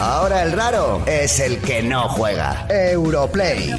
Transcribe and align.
Ahora 0.00 0.42
el 0.44 0.52
raro 0.52 1.02
es 1.06 1.40
el 1.40 1.58
que 1.58 1.82
no 1.82 2.08
juega. 2.08 2.66
Europlay. 2.70 3.70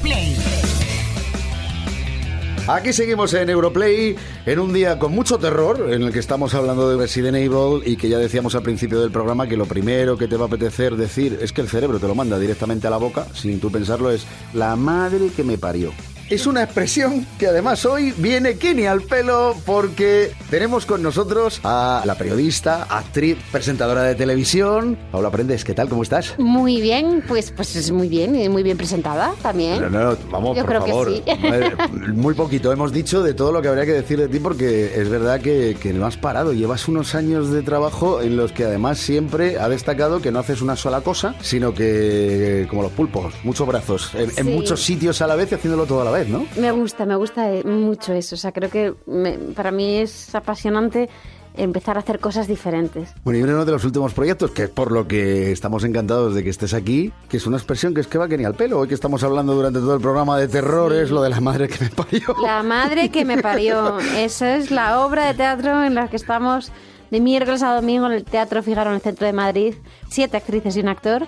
Aquí 2.67 2.93
seguimos 2.93 3.33
en 3.33 3.49
Europlay 3.49 4.15
en 4.45 4.59
un 4.59 4.71
día 4.71 4.99
con 4.99 5.15
mucho 5.15 5.39
terror 5.39 5.89
en 5.91 6.03
el 6.03 6.13
que 6.13 6.19
estamos 6.19 6.53
hablando 6.53 6.91
de 6.91 6.97
Resident 6.97 7.37
Evil 7.37 7.81
y 7.83 7.97
que 7.97 8.07
ya 8.07 8.19
decíamos 8.19 8.53
al 8.53 8.61
principio 8.61 9.01
del 9.01 9.09
programa 9.09 9.47
que 9.47 9.57
lo 9.57 9.65
primero 9.65 10.15
que 10.15 10.27
te 10.27 10.37
va 10.37 10.43
a 10.43 10.47
apetecer 10.47 10.95
decir 10.95 11.39
es 11.41 11.51
que 11.53 11.61
el 11.61 11.69
cerebro 11.69 11.99
te 11.99 12.07
lo 12.07 12.13
manda 12.13 12.37
directamente 12.37 12.85
a 12.85 12.91
la 12.91 12.97
boca 12.97 13.25
sin 13.33 13.59
tú 13.59 13.71
pensarlo 13.71 14.11
es 14.11 14.27
la 14.53 14.75
madre 14.75 15.29
que 15.35 15.43
me 15.43 15.57
parió. 15.57 15.91
Es 16.31 16.47
una 16.47 16.63
expresión 16.63 17.27
que 17.37 17.47
además 17.47 17.85
hoy 17.85 18.13
viene 18.15 18.55
Kenny 18.55 18.85
al 18.85 19.01
pelo 19.01 19.53
porque 19.65 20.31
tenemos 20.49 20.85
con 20.85 21.03
nosotros 21.03 21.59
a 21.65 22.03
la 22.05 22.15
periodista, 22.15 22.83
actriz, 22.83 23.37
presentadora 23.51 24.03
de 24.03 24.15
televisión, 24.15 24.97
Paula 25.11 25.29
Prendes. 25.29 25.65
¿Qué 25.65 25.73
tal? 25.73 25.89
¿Cómo 25.89 26.03
estás? 26.03 26.35
Muy 26.39 26.79
bien, 26.79 27.21
pues, 27.27 27.51
pues 27.51 27.75
es 27.75 27.91
muy 27.91 28.07
bien, 28.07 28.33
y 28.39 28.47
muy 28.47 28.63
bien 28.63 28.77
presentada 28.77 29.33
también. 29.41 29.81
No, 29.81 29.89
no, 29.89 30.17
vamos, 30.31 30.55
Yo 30.55 30.63
por 30.63 30.69
creo 30.69 30.85
que 30.85 30.91
favor. 30.91 31.09
sí. 31.13 31.21
Eh, 31.27 31.71
Muy 32.13 32.33
poquito 32.33 32.71
hemos 32.71 32.93
dicho 32.93 33.21
de 33.23 33.33
todo 33.33 33.51
lo 33.51 33.61
que 33.61 33.67
habría 33.67 33.85
que 33.85 33.91
decir 33.91 34.17
de 34.17 34.29
ti 34.29 34.39
porque 34.39 34.93
es 34.95 35.09
verdad 35.09 35.41
que, 35.41 35.75
que 35.81 35.91
no 35.91 36.05
has 36.05 36.15
parado. 36.15 36.53
Llevas 36.53 36.87
unos 36.87 37.13
años 37.13 37.51
de 37.51 37.61
trabajo 37.61 38.21
en 38.21 38.37
los 38.37 38.53
que 38.53 38.63
además 38.63 38.99
siempre 38.99 39.59
ha 39.59 39.67
destacado 39.67 40.21
que 40.21 40.31
no 40.31 40.39
haces 40.39 40.61
una 40.61 40.77
sola 40.77 41.01
cosa, 41.01 41.35
sino 41.41 41.73
que, 41.73 42.67
como 42.69 42.83
los 42.83 42.93
pulpos, 42.93 43.33
muchos 43.43 43.67
brazos, 43.67 44.11
en, 44.15 44.29
en 44.29 44.29
Sí. 44.29 44.43
muchos 44.43 44.81
sitios 44.81 45.21
a 45.21 45.27
la 45.27 45.35
vez 45.35 45.51
y 45.51 45.55
haciéndolo 45.55 45.85
todo 45.85 46.01
a 46.01 46.05
la 46.05 46.11
vez, 46.11 46.20
¿no? 46.29 46.45
Me 46.57 46.71
gusta, 46.71 47.05
me 47.05 47.15
gusta 47.15 47.51
eh, 47.51 47.63
mucho 47.63 48.13
eso. 48.13 48.35
O 48.35 48.37
sea, 48.37 48.51
creo 48.51 48.69
que 48.69 48.93
me- 49.07 49.37
para 49.37 49.71
mí 49.71 49.97
es 49.97 50.33
apasionante 50.35 51.09
empezar 51.53 51.97
a 51.97 51.99
hacer 51.99 52.19
cosas 52.19 52.47
diferentes. 52.47 53.13
Bueno, 53.25 53.39
y 53.39 53.43
uno 53.43 53.65
de 53.65 53.71
los 53.73 53.83
últimos 53.83 54.13
proyectos, 54.13 54.51
que 54.51 54.63
es 54.63 54.69
por 54.69 54.91
lo 54.93 55.05
que 55.07 55.51
estamos 55.51 55.83
encantados 55.83 56.33
de 56.33 56.43
que 56.45 56.49
estés 56.49 56.73
aquí, 56.73 57.11
que 57.27 57.35
es 57.37 57.45
una 57.45 57.57
expresión 57.57 57.93
que 57.93 57.99
es 57.99 58.07
que 58.07 58.17
va 58.17 58.29
que 58.29 58.37
ni 58.37 58.45
al 58.45 58.55
pelo. 58.55 58.79
Hoy 58.79 58.87
que 58.87 58.93
estamos 58.93 59.21
hablando 59.23 59.53
durante 59.53 59.79
todo 59.79 59.93
el 59.95 60.01
programa 60.01 60.37
de 60.37 60.47
terror 60.47 60.93
es 60.93 61.09
lo 61.11 61.21
de 61.21 61.29
la 61.29 61.41
madre 61.41 61.67
que 61.67 61.83
me 61.83 61.89
parió. 61.89 62.35
La 62.41 62.63
madre 62.63 63.09
que 63.09 63.25
me 63.25 63.37
parió. 63.41 63.99
Esa 64.17 64.55
es 64.55 64.71
la 64.71 65.01
obra 65.05 65.27
de 65.27 65.33
teatro 65.33 65.83
en 65.83 65.93
la 65.95 66.07
que 66.07 66.15
estamos 66.15 66.71
de 67.09 67.19
miércoles 67.19 67.61
a 67.63 67.75
domingo 67.75 68.05
en 68.05 68.13
el 68.13 68.23
Teatro 68.23 68.63
Figaro 68.63 68.91
en 68.91 68.95
el 68.95 69.01
centro 69.01 69.27
de 69.27 69.33
Madrid. 69.33 69.73
Siete 70.09 70.37
actrices 70.37 70.77
y 70.77 70.79
un 70.79 70.87
actor. 70.87 71.27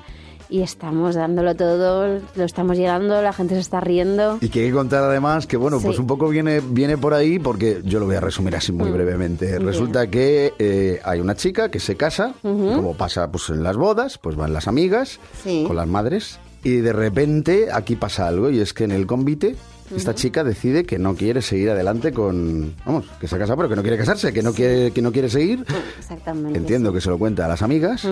Y 0.54 0.62
estamos 0.62 1.16
dándolo 1.16 1.56
todo, 1.56 2.20
lo 2.36 2.44
estamos 2.44 2.78
llegando, 2.78 3.20
la 3.24 3.34
gente 3.34 3.56
se 3.56 3.62
está 3.62 3.80
riendo. 3.80 4.38
Y 4.40 4.50
que 4.50 4.60
hay 4.60 4.68
que 4.68 4.74
contar 4.74 5.04
además 5.04 5.48
que, 5.48 5.58
bueno, 5.58 5.80
Sí. 5.80 5.88
pues 5.88 5.98
un 5.98 6.06
poco 6.06 6.30
viene, 6.30 6.60
viene 6.60 6.96
por 6.96 7.16
ahí, 7.16 7.40
porque 7.40 7.82
yo 7.84 8.00
lo 8.00 8.06
voy 8.06 8.18
a 8.18 8.20
resumir 8.20 8.56
así 8.56 8.72
muy 8.72 8.92
brevemente. 8.92 9.58
Resulta 9.58 10.06
que 10.12 10.54
eh, 10.60 11.02
hay 11.04 11.20
una 11.22 11.34
chica 11.34 11.70
que 11.72 11.80
se 11.80 11.96
casa, 11.96 12.36
como 12.44 12.94
pasa 12.96 13.32
pues 13.32 13.50
en 13.50 13.64
las 13.64 13.76
bodas, 13.78 14.20
pues 14.20 14.36
van 14.36 14.54
las 14.54 14.68
amigas 14.68 15.20
Sí. 15.44 15.64
con 15.66 15.76
las 15.76 15.88
madres, 15.88 16.38
y 16.64 16.76
de 16.78 16.94
repente 16.94 17.70
aquí 17.74 17.96
pasa 17.96 18.28
algo, 18.28 18.52
y 18.52 18.60
es 18.60 18.74
que 18.76 18.84
en 18.84 18.92
el 18.92 19.08
convite 19.08 19.56
esta 19.96 20.16
chica 20.16 20.44
decide 20.44 20.84
que 20.86 20.98
no 21.00 21.16
quiere 21.16 21.42
seguir 21.42 21.70
adelante 21.70 22.12
con... 22.12 22.76
Vamos, 22.86 23.06
que 23.20 23.28
se 23.28 23.36
ha 23.36 23.40
casado, 23.40 23.58
pero 23.58 23.70
que 23.70 23.76
no 23.76 23.82
quiere 23.82 23.98
casarse, 23.98 24.34
que 24.34 24.42
no 24.44 24.54
quiere, 24.54 24.92
que 24.92 25.02
no 25.02 25.12
quiere 25.12 25.30
seguir. 25.30 25.66
Exactamente. 26.00 26.58
Entiendo 26.58 26.92
que 26.94 27.02
se 27.02 27.10
lo 27.10 27.18
cuenta 27.18 27.46
a 27.46 27.48
las 27.48 27.62
amigas, 27.62 28.08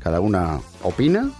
cada 0.00 0.20
una 0.20 0.60
opina. 0.82 1.30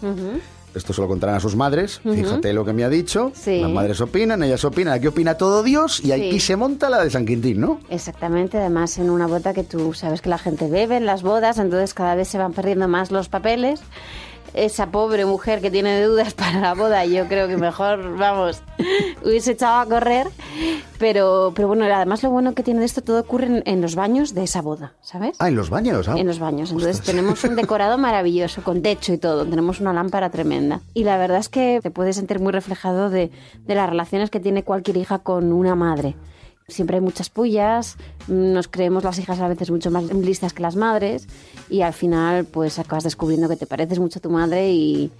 Esto 0.74 0.92
se 0.92 1.00
lo 1.00 1.08
contarán 1.08 1.34
a 1.36 1.40
sus 1.40 1.56
madres. 1.56 2.00
Fíjate 2.04 2.52
lo 2.52 2.64
que 2.64 2.72
me 2.72 2.84
ha 2.84 2.88
dicho. 2.88 3.32
Sí. 3.34 3.60
Las 3.62 3.70
madres 3.70 4.00
opinan, 4.00 4.42
ellas 4.42 4.64
opinan. 4.64 4.92
Aquí 4.94 5.06
opina 5.06 5.34
todo 5.34 5.62
Dios 5.62 6.00
y 6.04 6.12
aquí 6.12 6.32
Sí. 6.32 6.40
se 6.40 6.56
monta 6.56 6.90
la 6.90 7.02
de 7.02 7.10
San 7.10 7.24
Quintín, 7.26 7.60
¿no? 7.60 7.80
Exactamente, 7.88 8.58
además 8.58 8.98
en 8.98 9.10
una 9.10 9.26
boda 9.26 9.54
que 9.54 9.64
tú 9.64 9.94
sabes 9.94 10.20
que 10.20 10.28
la 10.28 10.38
gente 10.38 10.68
bebe 10.68 10.96
en 10.98 11.06
las 11.06 11.22
bodas, 11.22 11.58
entonces 11.58 11.94
cada 11.94 12.14
vez 12.14 12.28
se 12.28 12.38
van 12.38 12.52
perdiendo 12.52 12.86
más 12.86 13.10
los 13.10 13.28
papeles. 13.28 13.80
Esa 14.54 14.90
pobre 14.90 15.24
mujer 15.24 15.60
que 15.60 15.70
tiene 15.70 16.00
deudas 16.00 16.34
para 16.34 16.60
la 16.60 16.74
boda, 16.74 17.04
yo 17.04 17.26
creo 17.28 17.48
que 17.48 17.56
mejor, 17.56 18.16
vamos, 18.18 18.62
hubiese 19.24 19.52
echado 19.52 19.80
a 19.80 19.86
correr. 19.86 20.26
Pero, 20.98 21.52
pero 21.54 21.68
bueno, 21.68 21.84
además 21.84 22.22
lo 22.24 22.30
bueno 22.30 22.54
que 22.54 22.64
tiene 22.64 22.80
de 22.80 22.86
esto, 22.86 23.02
todo 23.02 23.20
ocurre 23.20 23.46
en, 23.46 23.62
en 23.66 23.80
los 23.80 23.94
baños 23.94 24.34
de 24.34 24.42
esa 24.42 24.62
boda, 24.62 24.94
¿sabes? 25.00 25.36
Ah, 25.38 25.48
en 25.48 25.54
los 25.54 25.70
baños. 25.70 26.08
ah. 26.08 26.16
En 26.18 26.26
los 26.26 26.40
baños. 26.40 26.70
Entonces 26.72 26.98
Ostras. 26.98 27.14
tenemos 27.14 27.44
un 27.44 27.54
decorado 27.56 27.98
maravilloso, 27.98 28.62
con 28.64 28.82
techo 28.82 29.12
y 29.12 29.18
todo. 29.18 29.46
Tenemos 29.46 29.78
una 29.80 29.92
lámpara 29.92 30.30
tremenda. 30.30 30.80
Y 30.94 31.04
la 31.04 31.16
verdad 31.16 31.38
es 31.38 31.48
que 31.48 31.78
te 31.82 31.92
puedes 31.92 32.16
sentir 32.16 32.40
muy 32.40 32.50
reflejado 32.52 33.10
de, 33.10 33.30
de 33.64 33.74
las 33.76 33.88
relaciones 33.88 34.30
que 34.30 34.40
tiene 34.40 34.64
cualquier 34.64 34.96
hija 34.96 35.20
con 35.20 35.52
una 35.52 35.76
madre. 35.76 36.16
Siempre 36.68 36.96
hay 36.96 37.00
muchas 37.00 37.30
pullas, 37.30 37.96
nos 38.28 38.68
creemos 38.68 39.02
las 39.02 39.18
hijas 39.18 39.40
a 39.40 39.48
veces 39.48 39.70
mucho 39.70 39.90
más 39.90 40.04
listas 40.12 40.52
que 40.52 40.62
las 40.62 40.76
madres 40.76 41.26
y 41.70 41.80
al 41.80 41.94
final 41.94 42.44
pues 42.44 42.78
acabas 42.78 43.04
descubriendo 43.04 43.48
que 43.48 43.56
te 43.56 43.66
pareces 43.66 43.98
mucho 43.98 44.18
a 44.18 44.22
tu 44.22 44.28
madre 44.28 44.70
y 44.70 45.10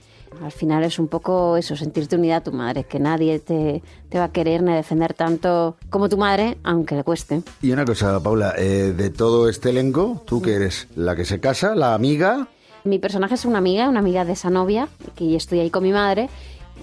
al 0.42 0.52
final 0.52 0.84
es 0.84 0.98
un 0.98 1.08
poco 1.08 1.56
eso, 1.56 1.74
sentirte 1.74 2.16
unida 2.16 2.36
a 2.36 2.40
tu 2.42 2.52
madre, 2.52 2.84
que 2.84 2.98
nadie 2.98 3.38
te, 3.38 3.82
te 4.10 4.18
va 4.18 4.24
a 4.24 4.32
querer 4.32 4.62
ni 4.62 4.72
a 4.72 4.76
defender 4.76 5.14
tanto 5.14 5.78
como 5.88 6.10
tu 6.10 6.18
madre, 6.18 6.58
aunque 6.64 6.94
le 6.94 7.02
cueste. 7.02 7.40
Y 7.62 7.72
una 7.72 7.86
cosa, 7.86 8.22
Paula, 8.22 8.52
eh, 8.58 8.92
de 8.94 9.08
todo 9.08 9.48
este 9.48 9.70
elenco, 9.70 10.22
¿tú 10.26 10.42
que 10.42 10.54
eres? 10.54 10.86
¿La 10.96 11.16
que 11.16 11.24
se 11.24 11.40
casa? 11.40 11.74
¿La 11.74 11.94
amiga? 11.94 12.48
Mi 12.84 12.98
personaje 12.98 13.34
es 13.34 13.46
una 13.46 13.56
amiga, 13.56 13.88
una 13.88 14.00
amiga 14.00 14.26
de 14.26 14.32
esa 14.32 14.50
novia, 14.50 14.88
que 15.14 15.30
yo 15.30 15.38
estoy 15.38 15.60
ahí 15.60 15.70
con 15.70 15.82
mi 15.82 15.92
madre. 15.92 16.28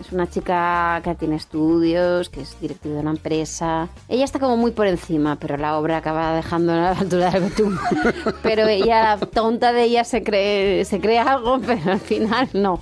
Es 0.01 0.11
una 0.11 0.29
chica 0.29 1.01
que 1.03 1.15
tiene 1.15 1.35
estudios, 1.37 2.29
que 2.29 2.41
es 2.41 2.59
directiva 2.59 2.95
de 2.95 3.01
una 3.01 3.11
empresa. 3.11 3.87
Ella 4.09 4.25
está 4.25 4.39
como 4.39 4.57
muy 4.57 4.71
por 4.71 4.87
encima, 4.87 5.35
pero 5.37 5.57
la 5.57 5.77
obra 5.77 5.97
acaba 5.97 6.33
dejando 6.35 6.73
a 6.73 6.75
la 6.75 6.89
altura 6.91 7.31
del 7.31 7.43
betún. 7.43 7.79
Pero 8.43 8.67
ella, 8.67 9.15
la 9.15 9.25
tonta 9.25 9.71
de 9.73 9.83
ella, 9.83 10.03
se 10.03 10.21
cree, 10.23 10.85
se 10.85 10.99
cree 10.99 11.17
algo, 11.19 11.59
pero 11.59 11.93
al 11.93 11.99
final 11.99 12.47
no. 12.53 12.79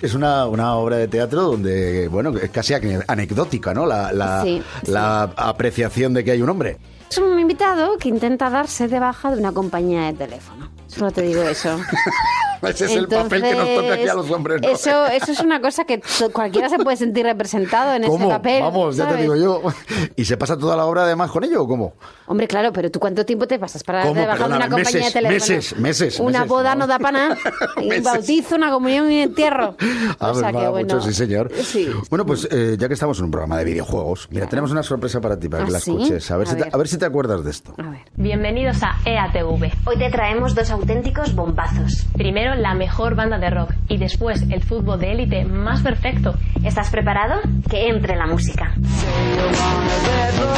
Es 0.00 0.14
una, 0.14 0.46
una 0.46 0.74
obra 0.76 0.96
de 0.96 1.08
teatro 1.08 1.42
donde, 1.42 2.08
bueno, 2.08 2.30
es 2.38 2.50
casi 2.50 2.74
ane- 2.74 3.02
anecdótica, 3.08 3.74
¿no? 3.74 3.86
La, 3.86 4.12
la, 4.12 4.42
Sí, 4.42 4.62
la 4.86 5.22
apreciación 5.36 6.14
de 6.14 6.22
que 6.24 6.30
hay 6.32 6.42
un 6.42 6.48
hombre. 6.50 6.78
Es 7.10 7.18
un 7.18 7.38
invitado 7.38 7.96
que 7.98 8.08
intenta 8.08 8.48
darse 8.50 8.88
de 8.88 8.98
baja 8.98 9.30
de 9.32 9.38
una 9.38 9.52
compañía 9.52 10.02
de 10.06 10.12
teléfono. 10.14 10.70
Solo 10.86 11.10
te 11.10 11.22
digo 11.22 11.42
eso. 11.42 11.76
Ese 12.68 12.84
es 12.86 12.92
el 12.96 13.08
papel 13.08 13.42
que 13.42 13.54
nos 13.54 13.74
toca 13.74 13.94
aquí 13.94 14.08
a 14.08 14.14
los 14.14 14.30
hombres, 14.30 14.60
¿no? 14.62 14.68
Eso, 14.68 15.06
eso 15.06 15.32
es 15.32 15.40
una 15.40 15.60
cosa 15.60 15.84
que 15.84 16.00
cualquiera 16.32 16.68
se 16.68 16.78
puede 16.78 16.96
sentir 16.96 17.24
representado 17.24 17.94
en 17.94 18.04
¿Cómo? 18.04 18.18
ese 18.18 18.28
papel. 18.28 18.62
Vamos, 18.62 18.96
ya 18.96 19.08
te 19.08 19.16
digo 19.16 19.36
yo. 19.36 19.62
¿Y 20.16 20.24
se 20.24 20.36
pasa 20.36 20.56
toda 20.56 20.76
la 20.76 20.86
obra 20.86 21.02
además 21.02 21.30
con 21.30 21.44
ello 21.44 21.62
o 21.62 21.66
cómo? 21.68 21.94
Hombre, 22.26 22.46
claro, 22.48 22.72
pero 22.72 22.90
¿tú 22.90 22.98
cuánto 23.00 23.24
tiempo 23.26 23.46
te 23.46 23.58
pasas 23.58 23.82
para 23.84 24.02
¿Cómo? 24.02 24.14
darte 24.14 24.38
de 24.38 24.48
una 24.48 24.68
compañía 24.68 24.78
meses, 24.84 25.04
de 25.06 25.10
teléfono? 25.12 25.32
meses, 25.32 25.78
meses, 25.78 26.20
Una 26.20 26.30
meses, 26.40 26.48
boda 26.48 26.74
no 26.74 26.86
da 26.86 26.98
para 26.98 27.28
nada. 27.28 27.38
Un 27.76 28.02
bautizo, 28.02 28.54
una 28.56 28.70
comunión 28.70 29.10
y 29.10 29.16
un 29.16 29.22
entierro. 29.22 29.76
O 30.18 30.34
sea 30.34 30.50
que 30.50 30.56
va 30.58 30.70
bueno. 30.70 30.94
mucho, 30.94 31.00
sí, 31.06 31.12
señor. 31.12 31.50
Sí. 31.62 31.88
Bueno, 32.08 32.24
pues 32.24 32.48
eh, 32.50 32.76
ya 32.78 32.88
que 32.88 32.94
estamos 32.94 33.18
en 33.18 33.26
un 33.26 33.30
programa 33.30 33.58
de 33.58 33.64
videojuegos, 33.64 34.28
mira, 34.30 34.46
tenemos 34.46 34.70
una 34.70 34.82
sorpresa 34.82 35.20
para 35.20 35.38
ti, 35.38 35.48
para 35.48 35.64
¿Ah, 35.64 35.66
que 35.66 35.72
la 35.72 35.80
sí? 35.80 35.90
escuches. 35.90 36.30
A 36.30 36.36
ver, 36.36 36.46
A 36.46 36.50
si 36.50 36.56
te, 36.56 36.68
a 36.72 36.76
ver 36.78 36.88
si 36.88 36.96
te 36.98 37.04
acuerdas 37.06 37.44
de 37.44 37.50
esto. 37.50 37.74
A 37.78 37.90
ver. 37.90 38.00
Bienvenidos 38.16 38.78
a 38.82 38.96
EATV. 39.04 39.72
Hoy 39.86 39.98
te 39.98 40.10
traemos 40.10 40.54
dos 40.54 40.70
auténticos 40.70 41.34
bombazos. 41.34 42.06
Primero 42.14 42.51
la 42.54 42.74
mejor 42.74 43.14
banda 43.14 43.38
de 43.38 43.50
rock 43.50 43.72
y 43.88 43.98
después 43.98 44.42
el 44.50 44.62
fútbol 44.62 45.00
de 45.00 45.12
élite 45.12 45.44
más 45.44 45.82
perfecto. 45.82 46.34
¿Estás 46.64 46.90
preparado? 46.90 47.40
Que 47.70 47.88
entre 47.88 48.16
la 48.16 48.26
música. 48.26 48.74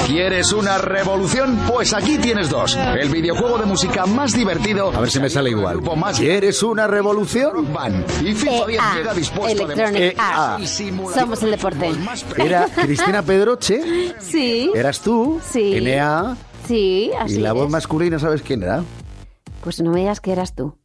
¿Quieres 0.07 0.53
una 0.53 0.79
revolución? 0.79 1.59
Pues 1.67 1.95
aquí 1.95 2.19
tienes 2.19 2.51
dos. 2.51 2.77
El 2.77 3.09
videojuego 3.09 3.59
de 3.59 3.67
música 3.67 4.07
más 4.07 4.33
divertido. 4.35 4.93
A 4.95 5.01
ver 5.01 5.11
si 5.11 5.19
me 5.21 5.31
sale 5.31 5.51
igual. 5.51 5.81
Más 5.97 6.19
¿Quieres 6.19 6.63
una 6.63 6.87
revolución? 6.87 7.73
Van. 7.73 8.05
Y 8.23 8.35
FIFA 8.35 8.67
10 8.67 8.69
EA, 8.81 8.95
llega 8.97 9.15
dispuesto 9.15 9.63
a 9.63 9.73
Electronic 9.73 10.19
y 10.59 10.67
simular- 10.67 11.19
Somos 11.21 11.43
el 11.43 11.51
deporte. 11.53 11.91
Era 12.37 12.67
Cristina 12.67 13.23
Pedroche, 13.23 14.15
Sí. 14.21 14.71
eras 14.75 15.01
tú, 15.01 15.41
Sí. 15.51 15.75
NA, 15.81 16.37
Sí, 16.67 17.11
así 17.19 17.37
y 17.37 17.39
la 17.41 17.53
voz 17.53 17.71
masculina, 17.71 18.19
¿sabes 18.19 18.43
quién 18.43 18.63
era? 18.63 18.83
Pues 19.63 19.81
no 19.83 19.91
me 19.91 20.01
digas 20.01 20.21
que 20.21 20.33
eras 20.33 20.55
tú. 20.55 20.77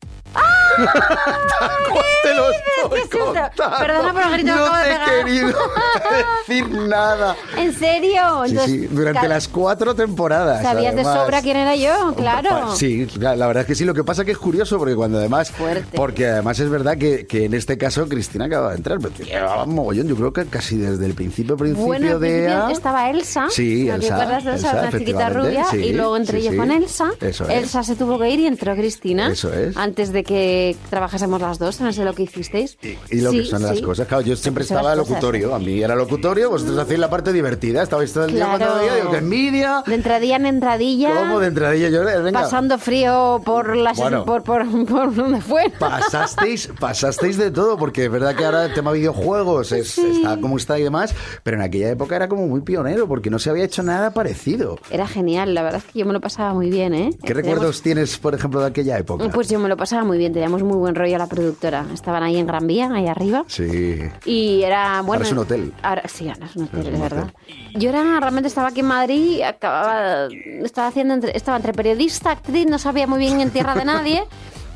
Te 2.23 2.33
lo 2.35 2.51
estoy 2.51 2.89
¿Qué 2.91 3.01
susto? 3.17 3.25
contando. 3.25 3.77
Perdona 3.79 4.13
por 4.13 4.21
el 4.23 4.31
grito 4.33 4.55
No 4.55 4.71
te 4.71 4.91
he 4.91 5.23
querido 5.23 5.57
decir 6.47 6.69
nada. 6.69 7.35
¿En 7.57 7.73
serio? 7.73 8.21
Sí, 8.45 8.51
Entonces, 8.51 8.65
sí, 8.65 8.87
durante 8.87 9.27
las 9.27 9.47
cuatro 9.47 9.95
temporadas. 9.95 10.61
¿Sabías 10.61 10.95
de 10.95 11.03
sobra 11.03 11.41
quién 11.41 11.57
era 11.57 11.75
yo? 11.75 12.13
Claro. 12.15 12.75
Sí, 12.75 13.07
la 13.17 13.35
la 13.35 13.47
verdad 13.47 13.61
es 13.61 13.67
que 13.67 13.75
sí. 13.75 13.85
Lo 13.85 13.93
que 13.93 14.03
pasa 14.03 14.25
que 14.25 14.31
es 14.31 14.37
curioso 14.37 14.77
porque 14.77 14.95
cuando 14.95 15.17
además. 15.17 15.51
Fuerte. 15.51 15.95
Porque 15.97 16.27
además 16.27 16.59
es 16.59 16.69
verdad 16.69 16.97
que, 16.97 17.25
que 17.25 17.45
en 17.45 17.53
este 17.53 17.77
caso 17.77 18.07
Cristina 18.07 18.45
acaba 18.45 18.71
de 18.71 18.77
entrar. 18.77 18.99
Pero 18.99 19.13
llevaba 19.25 19.63
un 19.63 19.75
mogollón, 19.75 20.07
yo 20.07 20.15
creo 20.15 20.33
que 20.33 20.45
casi 20.45 20.77
desde 20.77 21.05
el 21.05 21.13
principio, 21.13 21.57
principio 21.57 21.85
Bueno, 21.85 22.19
de. 22.19 22.43
principio 22.45 22.69
estaba 22.69 23.09
Elsa. 23.09 23.47
Sí, 23.49 23.85
¿no 23.85 23.97
te 23.99 24.05
Elsa, 24.05 24.15
acuerdas 24.15 24.43
de 24.45 24.51
Elsa? 24.53 24.69
Elsa, 24.71 24.81
Una 24.89 24.99
chiquita 24.99 25.29
rubia. 25.29 25.65
sí, 25.71 25.77
y 25.77 25.93
luego 25.93 26.17
yo 26.17 26.51
sí. 26.51 26.57
con 26.57 26.71
Elsa. 26.71 27.11
Eso 27.21 27.43
es. 27.45 27.49
Elsa 27.49 27.83
se 27.83 27.95
tuvo 27.95 28.19
que 28.19 28.29
ir 28.29 28.39
y 28.41 28.47
entró 28.47 28.75
Cristina. 28.75 29.31
Eso 29.31 29.51
es. 29.53 29.75
Antes 29.77 30.11
de 30.11 30.23
que 30.23 30.68
que 30.73 30.77
trabajásemos 30.89 31.41
las 31.41 31.59
dos, 31.59 31.79
no 31.81 31.91
sé 31.93 32.03
lo 32.03 32.13
que 32.13 32.23
hicisteis. 32.23 32.77
Y, 32.81 33.17
y 33.17 33.21
lo 33.21 33.31
que 33.31 33.43
Sí, 33.43 33.49
son 33.49 33.63
las 33.63 33.81
cosas. 33.81 34.07
Claro, 34.07 34.23
yo 34.23 34.35
siempre 34.35 34.63
Son 34.63 34.77
estaba 34.77 34.95
locutorio. 34.95 35.53
A 35.55 35.59
mí 35.59 35.81
era 35.81 35.95
locutorio, 35.95 36.49
vosotros 36.49 36.77
hacéis 36.77 36.99
la 36.99 37.09
parte 37.09 37.31
divertida. 37.33 37.83
Estabais 37.83 38.11
todo 38.13 38.25
el 38.25 38.33
día 38.33 38.45
Claro. 38.45 38.57
cuando 38.65 38.79
veía, 38.79 38.95
digo, 38.95 39.11
que 39.11 39.17
envidia. 39.17 39.83
De 39.85 39.95
entradilla 39.95 40.35
en 40.35 40.45
entradilla. 40.45 41.15
¿Cómo 41.15 41.39
de 41.39 41.47
entradilla? 41.47 41.89
Yo, 41.89 42.01
eh, 42.07 42.21
venga. 42.21 42.41
Pasando 42.41 42.77
frío 42.77 43.41
por 43.45 43.75
las 43.75 43.97
Bueno. 43.97 44.25
por, 44.25 44.43
por, 44.43 44.65
por 44.85 45.13
donde 45.15 45.41
fue. 45.41 45.71
Pasasteis, 45.79 46.69
pasasteis 46.79 47.37
de 47.37 47.51
todo, 47.51 47.77
porque 47.77 48.05
es 48.05 48.11
verdad 48.11 48.35
que 48.35 48.45
ahora 48.45 48.65
el 48.65 48.73
tema 48.73 48.91
videojuegos 48.91 49.71
es, 49.71 49.97
está 49.97 50.39
como 50.39 50.57
está 50.57 50.79
y 50.79 50.83
demás, 50.83 51.13
pero 51.43 51.57
en 51.57 51.63
aquella 51.63 51.89
época 51.89 52.15
era 52.15 52.27
como 52.29 52.47
muy 52.47 52.61
pionero, 52.61 53.07
porque 53.07 53.29
no 53.29 53.39
se 53.39 53.49
había 53.49 53.63
hecho 53.65 53.83
nada 53.83 54.11
parecido. 54.13 54.77
Era 54.91 55.07
genial, 55.07 55.53
la 55.53 55.63
verdad 55.63 55.81
es 55.85 55.91
que 55.91 55.99
yo 55.99 56.05
me 56.05 56.13
lo 56.13 56.21
pasaba 56.21 56.53
muy 56.53 56.69
bien, 56.69 56.93
¿eh? 56.93 57.09
¿Qué 57.11 57.33
Teníamos- 57.33 57.35
recuerdos 57.35 57.81
tienes, 57.81 58.17
por 58.17 58.33
ejemplo, 58.35 58.59
de 58.61 58.67
aquella 58.67 58.97
época? 58.97 59.29
Pues 59.29 59.49
yo 59.49 59.59
me 59.59 59.69
lo 59.69 59.77
pasaba 59.77 60.03
muy 60.03 60.17
bien, 60.17 60.33
teníamos 60.33 60.58
muy 60.63 60.77
buen 60.77 60.95
rollo 60.95 61.15
a 61.15 61.19
la 61.19 61.27
productora. 61.27 61.85
Estaban 61.93 62.23
ahí 62.23 62.37
en 62.37 62.47
Gran 62.47 62.67
Vía, 62.67 62.89
ahí 62.93 63.07
arriba. 63.07 63.43
Sí. 63.47 63.99
Y 64.25 64.61
era 64.63 65.01
bueno. 65.01 65.13
Ahora 65.19 65.25
es 65.25 65.31
un 65.31 65.37
hotel. 65.39 65.73
Ahora, 65.83 66.03
sí, 66.07 66.27
ahora 66.29 66.45
es 66.45 66.55
un 66.55 66.63
hotel, 66.65 66.87
Es 66.93 66.99
verdad. 67.01 67.23
hotel. 67.23 67.55
Yo 67.75 67.89
era, 67.89 68.19
realmente 68.19 68.47
estaba 68.47 68.69
aquí 68.69 68.79
en 68.81 68.85
Madrid, 68.87 69.41
acababa, 69.43 70.27
estaba 70.63 70.87
haciendo, 70.87 71.13
entre- 71.13 71.35
estaba 71.37 71.57
entre 71.57 71.73
periodista, 71.73 72.31
actriz, 72.31 72.65
no 72.67 72.79
sabía 72.79 73.07
muy 73.07 73.19
bien 73.19 73.39
en 73.41 73.49
tierra 73.51 73.75
de 73.75 73.85
nadie. 73.85 74.23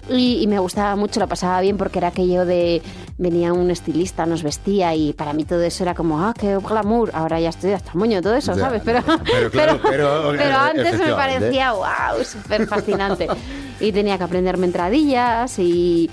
Y, 0.09 0.43
y 0.43 0.47
me 0.47 0.59
gustaba 0.59 0.97
mucho, 0.97 1.21
lo 1.21 1.29
pasaba 1.29 1.61
bien 1.61 1.77
porque 1.77 1.99
era 1.99 2.09
aquello 2.09 2.43
de 2.45 2.81
venía 3.17 3.53
un 3.53 3.71
estilista, 3.71 4.25
nos 4.25 4.43
vestía 4.43 4.93
y 4.95 5.13
para 5.13 5.31
mí 5.31 5.45
todo 5.45 5.61
eso 5.61 5.81
era 5.85 5.95
como, 5.95 6.19
ah, 6.21 6.33
qué 6.37 6.57
glamour. 6.57 7.11
Ahora 7.13 7.39
ya 7.39 7.47
estoy 7.47 7.71
hasta 7.71 7.93
moño 7.93 8.21
todo 8.21 8.35
eso. 8.35 8.53
¿sabes? 8.53 8.81
Pero, 8.83 8.99
Pero 9.01 9.49
claro, 9.51 9.79
pero- 9.81 10.33
pero 10.37 10.57
antes 10.57 10.99
me 10.99 11.13
parecía, 11.13 11.71
wow, 11.71 12.21
súper 12.21 12.67
fascinante. 12.67 13.27
Y 13.79 13.91
tenía 13.91 14.17
que 14.17 14.23
aprenderme 14.23 14.65
entradillas 14.65 15.59
y, 15.59 16.09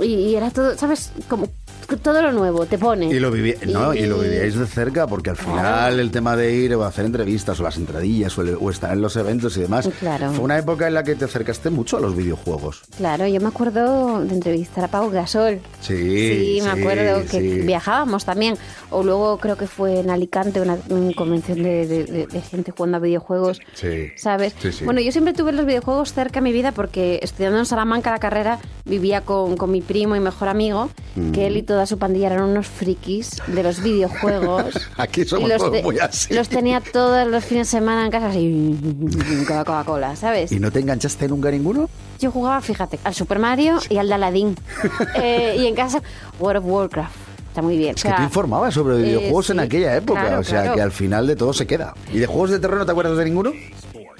y, 0.00 0.04
y 0.04 0.34
era 0.36 0.50
todo, 0.50 0.76
¿sabes? 0.76 1.12
Como 1.28 1.48
todo 1.96 2.22
lo 2.22 2.32
nuevo, 2.32 2.66
te 2.66 2.78
pone. 2.78 3.06
Y 3.06 3.18
lo, 3.18 3.30
viví, 3.30 3.54
no, 3.66 3.94
y 3.94 4.06
lo 4.06 4.18
vivíais 4.18 4.54
de 4.58 4.66
cerca, 4.66 5.06
porque 5.06 5.30
al 5.30 5.36
final 5.36 5.58
Claro. 5.60 5.98
el 5.98 6.10
tema 6.10 6.36
de 6.36 6.52
ir 6.54 6.74
o 6.74 6.84
hacer 6.84 7.04
entrevistas 7.06 7.58
o 7.60 7.62
las 7.62 7.76
entradillas 7.76 8.36
o, 8.38 8.42
el- 8.42 8.56
o 8.60 8.70
estar 8.70 8.92
en 8.92 9.00
los 9.02 9.16
eventos 9.16 9.56
y 9.56 9.60
demás, 9.62 9.88
Claro. 10.00 10.30
fue 10.32 10.44
una 10.44 10.58
época 10.58 10.86
en 10.88 10.94
la 10.94 11.02
que 11.02 11.14
te 11.14 11.24
acercaste 11.24 11.70
mucho 11.70 11.96
a 11.96 12.00
los 12.00 12.16
videojuegos. 12.16 12.82
Claro, 12.96 13.26
yo 13.26 13.40
me 13.40 13.48
acuerdo 13.48 14.24
de 14.24 14.34
entrevistar 14.34 14.84
a 14.84 14.88
Pau 14.88 15.10
Gasol. 15.10 15.60
Sí, 15.80 15.96
Sí, 15.96 16.60
me 16.62 16.74
sí, 16.74 16.80
acuerdo 16.80 17.20
que 17.22 17.40
sí. 17.40 17.60
viajábamos 17.66 18.24
también. 18.24 18.56
O 18.90 19.02
luego 19.02 19.38
creo 19.38 19.56
que 19.56 19.66
fue 19.66 20.00
en 20.00 20.10
Alicante 20.10 20.60
una, 20.60 20.76
una 20.88 21.12
convención 21.14 21.62
de, 21.62 21.86
de- 21.86 22.04
de- 22.04 22.26
de 22.26 22.40
gente 22.42 22.72
jugando 22.76 22.96
a 22.96 23.00
videojuegos. 23.00 23.60
Sí. 23.74 24.08
¿Sabes? 24.16 24.54
Bueno, 24.84 25.00
yo 25.00 25.12
siempre 25.12 25.32
tuve 25.34 25.52
los 25.52 25.66
videojuegos 25.66 26.12
cerca 26.12 26.40
de 26.40 26.44
mi 26.44 26.52
vida 26.52 26.72
porque 26.72 27.20
estudiando 27.22 27.58
en 27.58 27.66
Salamanca 27.66 28.10
la 28.10 28.18
carrera 28.18 28.58
vivía 28.84 29.20
con, 29.22 29.56
con 29.56 29.70
mi 29.70 29.80
primo 29.80 30.16
y 30.16 30.20
mejor 30.20 30.48
amigo, 30.48 30.88
Mm. 31.16 31.32
que 31.32 31.46
él 31.48 31.56
y 31.56 31.62
toda 31.80 31.86
su 31.86 31.98
pandilla 31.98 32.26
eran 32.26 32.42
unos 32.42 32.66
frikis 32.66 33.40
de 33.46 33.62
los 33.62 33.82
videojuegos. 33.82 34.66
Aquí 34.98 35.24
somos 35.24 35.48
los 35.48 35.56
todos 35.56 35.72
te- 35.72 35.82
muy 35.82 35.98
así. 35.98 36.34
Los 36.34 36.50
tenía 36.50 36.82
todos 36.82 37.26
los 37.26 37.42
fines 37.42 37.68
de 37.68 37.78
semana 37.78 38.04
en 38.04 38.10
casa 38.10 38.26
así, 38.28 38.78
con 39.46 39.56
la 39.56 39.64
Coca-Cola, 39.64 40.14
¿sabes? 40.14 40.52
¿Y 40.52 40.60
no 40.60 40.70
te 40.70 40.80
enganchaste 40.80 41.26
nunca 41.26 41.50
ninguno? 41.50 41.88
Yo 42.18 42.30
jugaba, 42.30 42.60
fíjate, 42.60 42.98
al 43.02 43.14
Super 43.14 43.38
Mario 43.38 43.78
y 43.88 43.96
al 43.96 44.08
de 44.08 44.14
Aladdin. 44.14 44.56
Eh, 45.22 45.56
y 45.58 45.66
en 45.66 45.74
casa, 45.74 46.02
World 46.38 46.58
of 46.58 46.70
Warcraft. 46.70 47.16
Está 47.48 47.62
muy 47.62 47.76
bien. 47.76 47.94
Es 47.96 48.02
que 48.02 48.12
tú 48.12 48.22
informabas 48.22 48.74
sobre 48.74 48.98
videojuegos 48.98 49.48
eh, 49.48 49.52
en 49.54 49.58
sí, 49.58 49.64
aquella 49.64 49.96
época, 49.96 50.20
claro, 50.20 50.40
o 50.40 50.44
sea 50.44 50.60
claro. 50.62 50.76
que 50.76 50.82
al 50.82 50.92
final 50.92 51.26
de 51.26 51.36
todo 51.36 51.52
se 51.52 51.66
queda. 51.66 51.94
¿Y 52.12 52.18
de 52.18 52.26
juegos 52.26 52.50
de 52.50 52.58
terror 52.58 52.78
no 52.78 52.84
te 52.86 52.92
acuerdas 52.92 53.16
de 53.16 53.24
ninguno? 53.24 53.52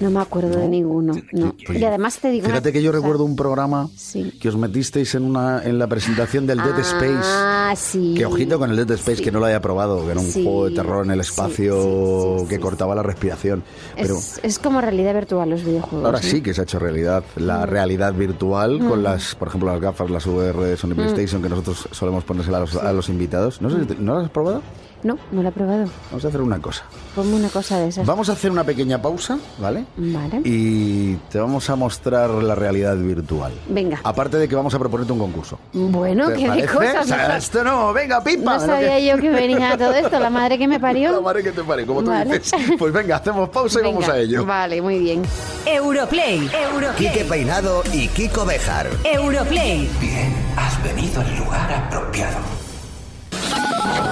No 0.01 0.09
me 0.09 0.19
acuerdo 0.19 0.57
de 0.59 0.67
ninguno. 0.67 1.13
No. 1.31 1.55
Y 1.73 1.83
además 1.83 2.17
te 2.19 2.29
digo. 2.31 2.47
Fíjate 2.47 2.69
una 2.69 2.73
que 2.73 2.81
yo 2.81 2.91
recuerdo 2.91 3.23
un 3.23 3.35
programa 3.35 3.87
Sí. 3.95 4.33
que 4.41 4.49
os 4.49 4.57
metisteis 4.57 5.13
en 5.15 5.23
una 5.23 5.63
en 5.63 5.77
la 5.79 5.87
presentación 5.87 6.45
del 6.47 6.57
Dead 6.57 6.79
Space. 6.79 7.29
Ah, 7.71 7.75
sí. 7.75 8.13
Que 8.17 8.25
ojito 8.25 8.59
con 8.59 8.69
el 8.69 8.75
Dead 8.75 8.91
Space, 8.91 9.17
Sí. 9.17 9.23
que 9.23 9.31
no 9.31 9.39
lo 9.39 9.45
haya 9.45 9.61
probado, 9.61 10.03
que 10.05 10.11
era 10.11 10.19
un 10.19 10.25
Sí, 10.29 10.43
juego 10.43 10.65
de 10.69 10.75
terror 10.75 11.05
en 11.05 11.11
el 11.11 11.21
espacio 11.21 12.45
que 12.49 12.59
cortaba 12.59 12.95
la 12.95 13.03
respiración. 13.03 13.63
Pero 13.95 14.17
Es, 14.17 14.39
es 14.43 14.59
como 14.59 14.81
realidad 14.81 15.13
virtual 15.13 15.49
los 15.49 15.63
videojuegos. 15.63 16.05
ahora 16.05 16.21
sí 16.21 16.41
que 16.41 16.53
se 16.53 16.61
ha 16.61 16.63
hecho 16.63 16.79
realidad 16.79 17.23
la 17.37 17.65
realidad 17.65 18.13
virtual 18.13 18.79
Mm. 18.81 18.89
con 18.89 19.03
las, 19.03 19.35
por 19.35 19.47
ejemplo, 19.47 19.71
las 19.71 19.79
gafas, 19.81 20.09
las 20.09 20.25
VR 20.25 20.59
de 20.65 20.77
Sony 20.77 20.95
PlayStation 20.95 21.41
que 21.41 21.49
nosotros 21.49 21.87
solemos 21.91 22.23
ponérsela 22.23 22.57
a 22.57 22.61
los, 22.61 22.75
a 22.75 22.91
los 22.93 23.09
invitados. 23.09 23.61
¿No, 23.61 23.69
sé, 23.69 23.79
si 23.81 23.85
te- 23.85 23.95
¿No 23.95 24.15
las 24.15 24.25
has 24.25 24.31
probado? 24.31 24.61
No, 25.03 25.17
no 25.31 25.41
lo 25.41 25.49
he 25.49 25.51
probado. 25.51 25.85
Vamos 26.11 26.25
a 26.25 26.27
hacer 26.27 26.41
una 26.41 26.59
cosa. 26.59 26.83
Ponme 27.15 27.33
una 27.35 27.49
cosa 27.49 27.79
de 27.79 27.87
esas. 27.87 28.05
Vamos 28.05 28.29
a 28.29 28.33
hacer 28.33 28.51
una 28.51 28.63
pequeña 28.63 29.01
pausa, 29.01 29.39
¿vale? 29.59 29.83
Vale. 29.97 30.41
Y 30.45 31.15
te 31.31 31.39
vamos 31.39 31.67
a 31.71 31.75
mostrar 31.75 32.29
la 32.29 32.53
realidad 32.53 32.95
virtual. 32.97 33.51
Venga. 33.67 33.99
Aparte 34.03 34.37
de 34.37 34.47
que 34.47 34.55
vamos 34.55 34.75
a 34.75 34.77
proponerte 34.79 35.11
un 35.11 35.17
concurso. 35.17 35.57
Bueno, 35.73 36.27
¿Te 36.27 36.35
qué 36.35 36.51
de 36.51 36.67
cosas. 36.67 37.05
O 37.05 37.07
sea, 37.07 37.29
no, 37.29 37.33
no, 37.63 37.93
venga, 37.93 38.23
pipa. 38.23 38.57
no 38.57 38.65
sabía 38.65 38.99
yo 38.99 39.17
que 39.17 39.29
venía 39.29 39.77
todo 39.77 39.93
esto. 39.93 40.19
La 40.19 40.29
madre 40.29 40.57
que 40.57 40.67
me 40.67 40.79
parió. 40.87 41.11
La 41.11 41.21
madre 41.21 41.43
que 41.43 41.51
te 41.51 41.63
pare, 41.63 41.85
como 41.85 42.03
tú 42.03 42.11
dices. 42.11 42.51
Pues 42.77 42.93
venga, 42.93 43.17
hacemos 43.17 43.49
pausa 43.49 43.79
y 43.79 43.83
vamos 43.83 44.07
a 44.07 44.17
ello. 44.17 44.45
Vale, 44.45 44.81
muy 44.81 44.99
bien. 44.99 45.23
Europlay. 45.65 46.49
Europlay. 46.53 46.95
Quique 46.95 47.25
Peinado 47.25 47.83
y 47.93 48.07
Kiko 48.09 48.45
Bejar. 48.45 48.87
Europlay. 49.03 49.89
Bien, 49.99 50.33
has 50.57 50.81
venido 50.83 51.21
al 51.21 51.37
lugar 51.37 51.73
apropiado. 51.73 52.37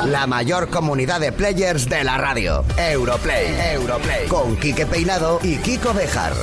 La 0.06 0.26
mayor 0.28 0.70
comunidad 0.70 1.20
de 1.20 1.32
players 1.32 1.88
de 1.90 2.04
la 2.04 2.18
radio. 2.18 2.64
Europlay. 2.78 3.74
Europlay. 3.74 4.28
Con 4.28 4.56
Quique 4.58 4.86
Peinado 4.86 5.40
y 5.44 5.58
Kiko 5.58 5.94
Bejar. 5.94 6.34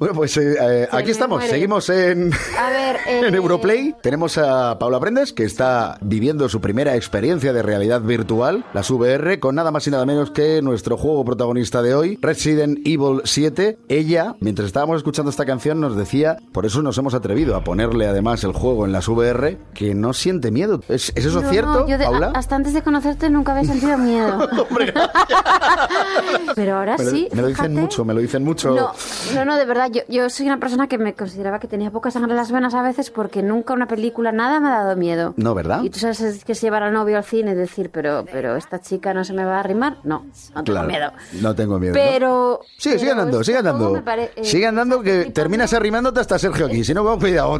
Bueno, 0.00 0.14
pues 0.14 0.34
eh, 0.38 0.54
eh, 0.58 0.88
aquí 0.90 1.10
estamos, 1.10 1.40
muere. 1.40 1.52
seguimos 1.52 1.90
en, 1.90 2.32
A 2.58 2.70
ver, 2.70 2.96
eh, 3.06 3.22
en 3.28 3.34
Europlay. 3.34 3.94
Tenemos 4.02 4.38
a 4.38 4.78
Paula 4.78 4.98
Prendes, 4.98 5.34
que 5.34 5.44
está 5.44 5.98
viviendo 6.00 6.48
su 6.48 6.62
primera 6.62 6.96
experiencia 6.96 7.52
de 7.52 7.60
realidad 7.62 8.00
virtual, 8.00 8.64
las 8.72 8.90
VR, 8.90 9.38
con 9.40 9.54
nada 9.56 9.70
más 9.70 9.86
y 9.86 9.90
nada 9.90 10.06
menos 10.06 10.30
que 10.30 10.62
nuestro 10.62 10.96
juego 10.96 11.22
protagonista 11.26 11.82
de 11.82 11.94
hoy, 11.94 12.18
Resident 12.22 12.78
Evil 12.86 13.20
7. 13.24 13.78
Ella, 13.90 14.36
mientras 14.40 14.64
estábamos 14.68 14.96
escuchando 14.96 15.30
esta 15.30 15.44
canción, 15.44 15.80
nos 15.82 15.94
decía, 15.96 16.38
por 16.52 16.64
eso 16.64 16.80
nos 16.80 16.96
hemos 16.96 17.12
atrevido 17.12 17.54
a 17.54 17.62
ponerle 17.62 18.06
además 18.06 18.42
el 18.44 18.52
juego 18.52 18.86
en 18.86 18.92
las 18.92 19.06
VR, 19.06 19.58
que 19.74 19.94
no 19.94 20.14
siente 20.14 20.50
miedo. 20.50 20.80
¿Es, 20.88 21.12
es 21.14 21.26
eso 21.26 21.42
No, 21.42 21.50
cierto, 21.50 21.80
no, 21.80 21.86
yo 21.88 21.98
de- 21.98 22.04
Paula? 22.04 22.28
a- 22.34 22.38
hasta 22.38 22.56
antes 22.56 22.72
de 22.72 22.80
conocerte 22.80 23.28
nunca 23.28 23.52
había 23.54 23.70
sentido 23.70 23.98
miedo. 23.98 24.48
Pero 26.54 26.76
ahora 26.78 26.96
Me 26.96 27.04
lo- 27.04 27.10
sí. 27.10 27.28
me 27.34 27.42
lo 27.42 27.48
dicen 27.48 27.74
mucho, 27.74 28.04
me 28.06 28.14
lo 28.14 28.20
dicen 28.20 28.42
mucho. 28.44 28.70
No, 28.74 28.92
no, 29.34 29.44
no, 29.44 29.56
de 29.56 29.64
verdad, 29.66 29.89
yo, 29.92 30.02
yo 30.08 30.30
soy 30.30 30.46
una 30.46 30.58
persona 30.58 30.86
que 30.88 30.98
me 30.98 31.14
consideraba 31.14 31.58
que 31.58 31.68
tenía 31.68 31.90
poca 31.90 32.10
sangre 32.10 32.30
en 32.32 32.36
las 32.36 32.50
venas 32.52 32.74
a 32.74 32.82
veces 32.82 33.10
porque 33.10 33.42
nunca 33.42 33.74
una 33.74 33.86
película, 33.86 34.32
nada 34.32 34.60
me 34.60 34.68
ha 34.68 34.82
dado 34.82 34.96
miedo. 34.96 35.34
No, 35.36 35.54
¿verdad? 35.54 35.82
Y 35.82 35.90
tú 35.90 35.98
sabes 35.98 36.20
es 36.20 36.44
que 36.44 36.52
es 36.52 36.60
llevar 36.60 36.82
al 36.82 36.92
novio 36.92 37.16
al 37.16 37.24
cine 37.24 37.52
y 37.52 37.54
decir, 37.54 37.90
pero, 37.90 38.24
pero 38.30 38.56
esta 38.56 38.80
chica 38.80 39.12
no 39.14 39.24
se 39.24 39.32
me 39.32 39.44
va 39.44 39.56
a 39.56 39.60
arrimar. 39.60 39.98
No, 40.04 40.24
no 40.54 40.64
tengo 40.64 40.64
Claro, 40.64 40.88
miedo. 40.88 41.12
No 41.40 41.54
tengo 41.54 41.78
miedo. 41.78 41.94
¿no? 41.94 42.00
Pero. 42.00 42.60
Sigue, 42.78 42.98
sigue 42.98 43.10
andando, 43.10 43.40
este 43.40 43.52
sigue 43.52 43.58
andando. 43.58 44.04
pare- 44.04 44.30
eh, 44.36 44.44
sigue 44.44 44.66
andando 44.66 45.00
que 45.02 45.26
terminas 45.26 45.72
arrimándote 45.72 46.20
hasta 46.20 46.38
Sergio 46.38 46.66
aquí. 46.66 46.84
Si 46.84 46.94
no, 46.94 47.04
con 47.04 47.18
cuidado. 47.18 47.58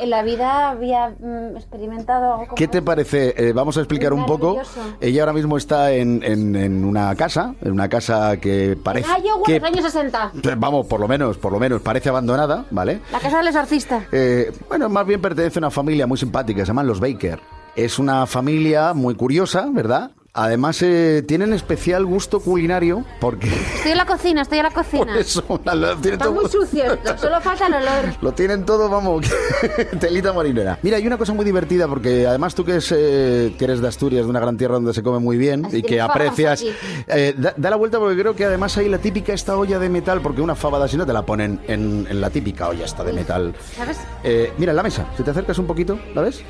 en, 0.00 0.10
la, 0.10 0.22
vida 0.22 0.70
había 0.70 1.10
mm, 1.18 1.56
experimentado 1.56 2.32
algo 2.34 2.44
como 2.46 2.54
¿Qué 2.54 2.68
te 2.68 2.82
parece? 2.82 3.34
Eh, 3.36 3.52
vamos 3.52 3.76
a 3.76 3.80
explicar 3.80 4.12
un 4.12 4.26
poco. 4.26 4.60
Ella 5.00 5.22
ahora 5.22 5.32
mismo 5.32 5.56
está 5.56 5.92
en, 5.92 6.22
en- 6.22 6.56
en 6.56 6.84
una 6.84 7.14
casa, 7.14 7.54
en 7.62 7.72
una 7.72 7.88
casa 7.88 8.36
que 8.38 8.76
parece 8.82 9.08
yo, 9.24 9.42
que, 9.42 9.60
los 9.60 9.68
años 9.68 9.84
60. 9.84 10.32
Vamos, 10.56 10.86
por 10.86 11.00
lo 11.00 11.08
menos, 11.08 11.36
por 11.38 11.52
lo 11.52 11.58
menos 11.58 11.80
parece 11.82 12.08
abandonada, 12.08 12.64
¿vale? 12.70 13.00
La 13.12 13.20
casa 13.20 13.38
del 13.38 13.48
exorcista. 13.48 14.06
Eh, 14.12 14.52
bueno, 14.68 14.88
más 14.88 15.06
bien 15.06 15.20
pertenece 15.20 15.58
a 15.58 15.60
una 15.60 15.70
familia 15.70 16.06
muy 16.06 16.18
simpática, 16.18 16.60
se 16.62 16.68
llaman 16.68 16.86
los 16.86 17.00
Baker. 17.00 17.40
Es 17.76 17.98
una 17.98 18.26
familia 18.26 18.92
muy 18.94 19.14
curiosa, 19.14 19.68
¿verdad? 19.72 20.10
Además, 20.40 20.80
eh, 20.82 21.24
tienen 21.26 21.52
especial 21.52 22.06
gusto 22.06 22.38
culinario 22.38 23.04
porque 23.20 23.48
Estoy 23.48 23.90
en 23.90 23.98
la 23.98 24.06
cocina, 24.06 24.42
estoy 24.42 24.58
en 24.58 24.64
la 24.64 24.70
cocina. 24.70 25.04
por 25.06 25.16
eso 25.16 25.60
la- 25.64 25.74
la- 25.74 25.88
tienen 25.96 26.12
Está 26.12 26.26
todo- 26.26 26.34
muy 26.42 26.48
sucio 26.48 26.92
esto, 26.92 27.18
solo 27.18 27.40
falta 27.40 27.66
el 27.66 27.74
olor. 27.74 28.14
Lo 28.20 28.32
tienen 28.32 28.64
todo, 28.64 28.88
vamos, 28.88 29.26
telita 30.00 30.32
marinera. 30.32 30.78
Mira, 30.82 30.96
hay 30.98 31.06
una 31.08 31.18
cosa 31.18 31.32
muy 31.34 31.44
divertida 31.44 31.88
porque 31.88 32.24
además 32.26 32.54
tú 32.54 32.64
que, 32.64 32.76
es, 32.76 32.92
eh, 32.96 33.52
que 33.58 33.64
eres 33.64 33.80
de 33.80 33.88
Asturias, 33.88 34.24
de 34.26 34.30
una 34.30 34.38
gran 34.38 34.56
tierra 34.56 34.74
donde 34.74 34.94
se 34.94 35.02
come 35.02 35.18
muy 35.18 35.36
bien 35.36 35.66
Así 35.66 35.78
y 35.78 35.82
que 35.82 36.00
aprecias, 36.00 36.62
eh, 37.08 37.34
da, 37.36 37.54
da 37.56 37.70
la 37.70 37.76
vuelta 37.76 37.98
porque 37.98 38.16
creo 38.20 38.36
que 38.36 38.44
además 38.44 38.76
hay 38.78 38.88
la 38.88 38.98
típica 38.98 39.32
esta 39.32 39.56
olla 39.56 39.80
de 39.80 39.88
metal, 39.88 40.20
porque 40.20 40.40
una 40.40 40.54
fabada 40.54 40.86
si 40.86 40.96
no 40.96 41.04
te 41.04 41.12
la 41.12 41.22
ponen 41.26 41.60
en, 41.66 42.06
en 42.08 42.20
la 42.20 42.30
típica 42.30 42.68
olla 42.68 42.84
esta 42.84 43.02
de 43.02 43.12
metal. 43.12 43.54
¿Sabes? 43.76 43.98
Eh, 44.22 44.52
mira, 44.56 44.70
en 44.70 44.76
la 44.76 44.82
mesa, 44.84 45.06
si 45.16 45.24
te 45.24 45.32
acercas 45.32 45.58
un 45.58 45.66
poquito, 45.66 45.98
¿la 46.14 46.22
ves? 46.22 46.42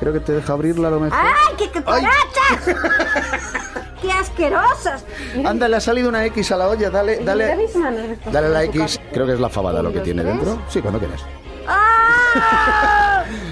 Creo 0.00 0.12
que 0.12 0.20
te 0.20 0.32
deja 0.32 0.52
abrirla 0.52 0.88
a 0.88 0.90
lo 0.90 1.00
mejor. 1.00 1.18
¡Ay, 1.18 1.54
qué 1.56 1.82
Ay. 1.86 2.04
¡Qué 4.02 4.12
asquerosos! 4.12 5.04
Anda, 5.44 5.68
le 5.68 5.76
ha 5.76 5.80
salido 5.80 6.08
una 6.08 6.24
X 6.26 6.52
a 6.52 6.56
la 6.56 6.68
olla, 6.68 6.90
dale, 6.90 7.18
dale. 7.24 7.56
Dale 8.30 8.48
la 8.48 8.64
X, 8.64 9.00
creo 9.12 9.26
que 9.26 9.32
es 9.32 9.40
la 9.40 9.48
fabada 9.48 9.82
lo 9.82 9.90
que 9.90 9.96
¿Los 9.96 10.04
tiene 10.04 10.22
dentro. 10.22 10.62
Sí, 10.68 10.80
cuando 10.80 10.98
quieras. 10.98 11.22
¡Ah! 11.66 13.24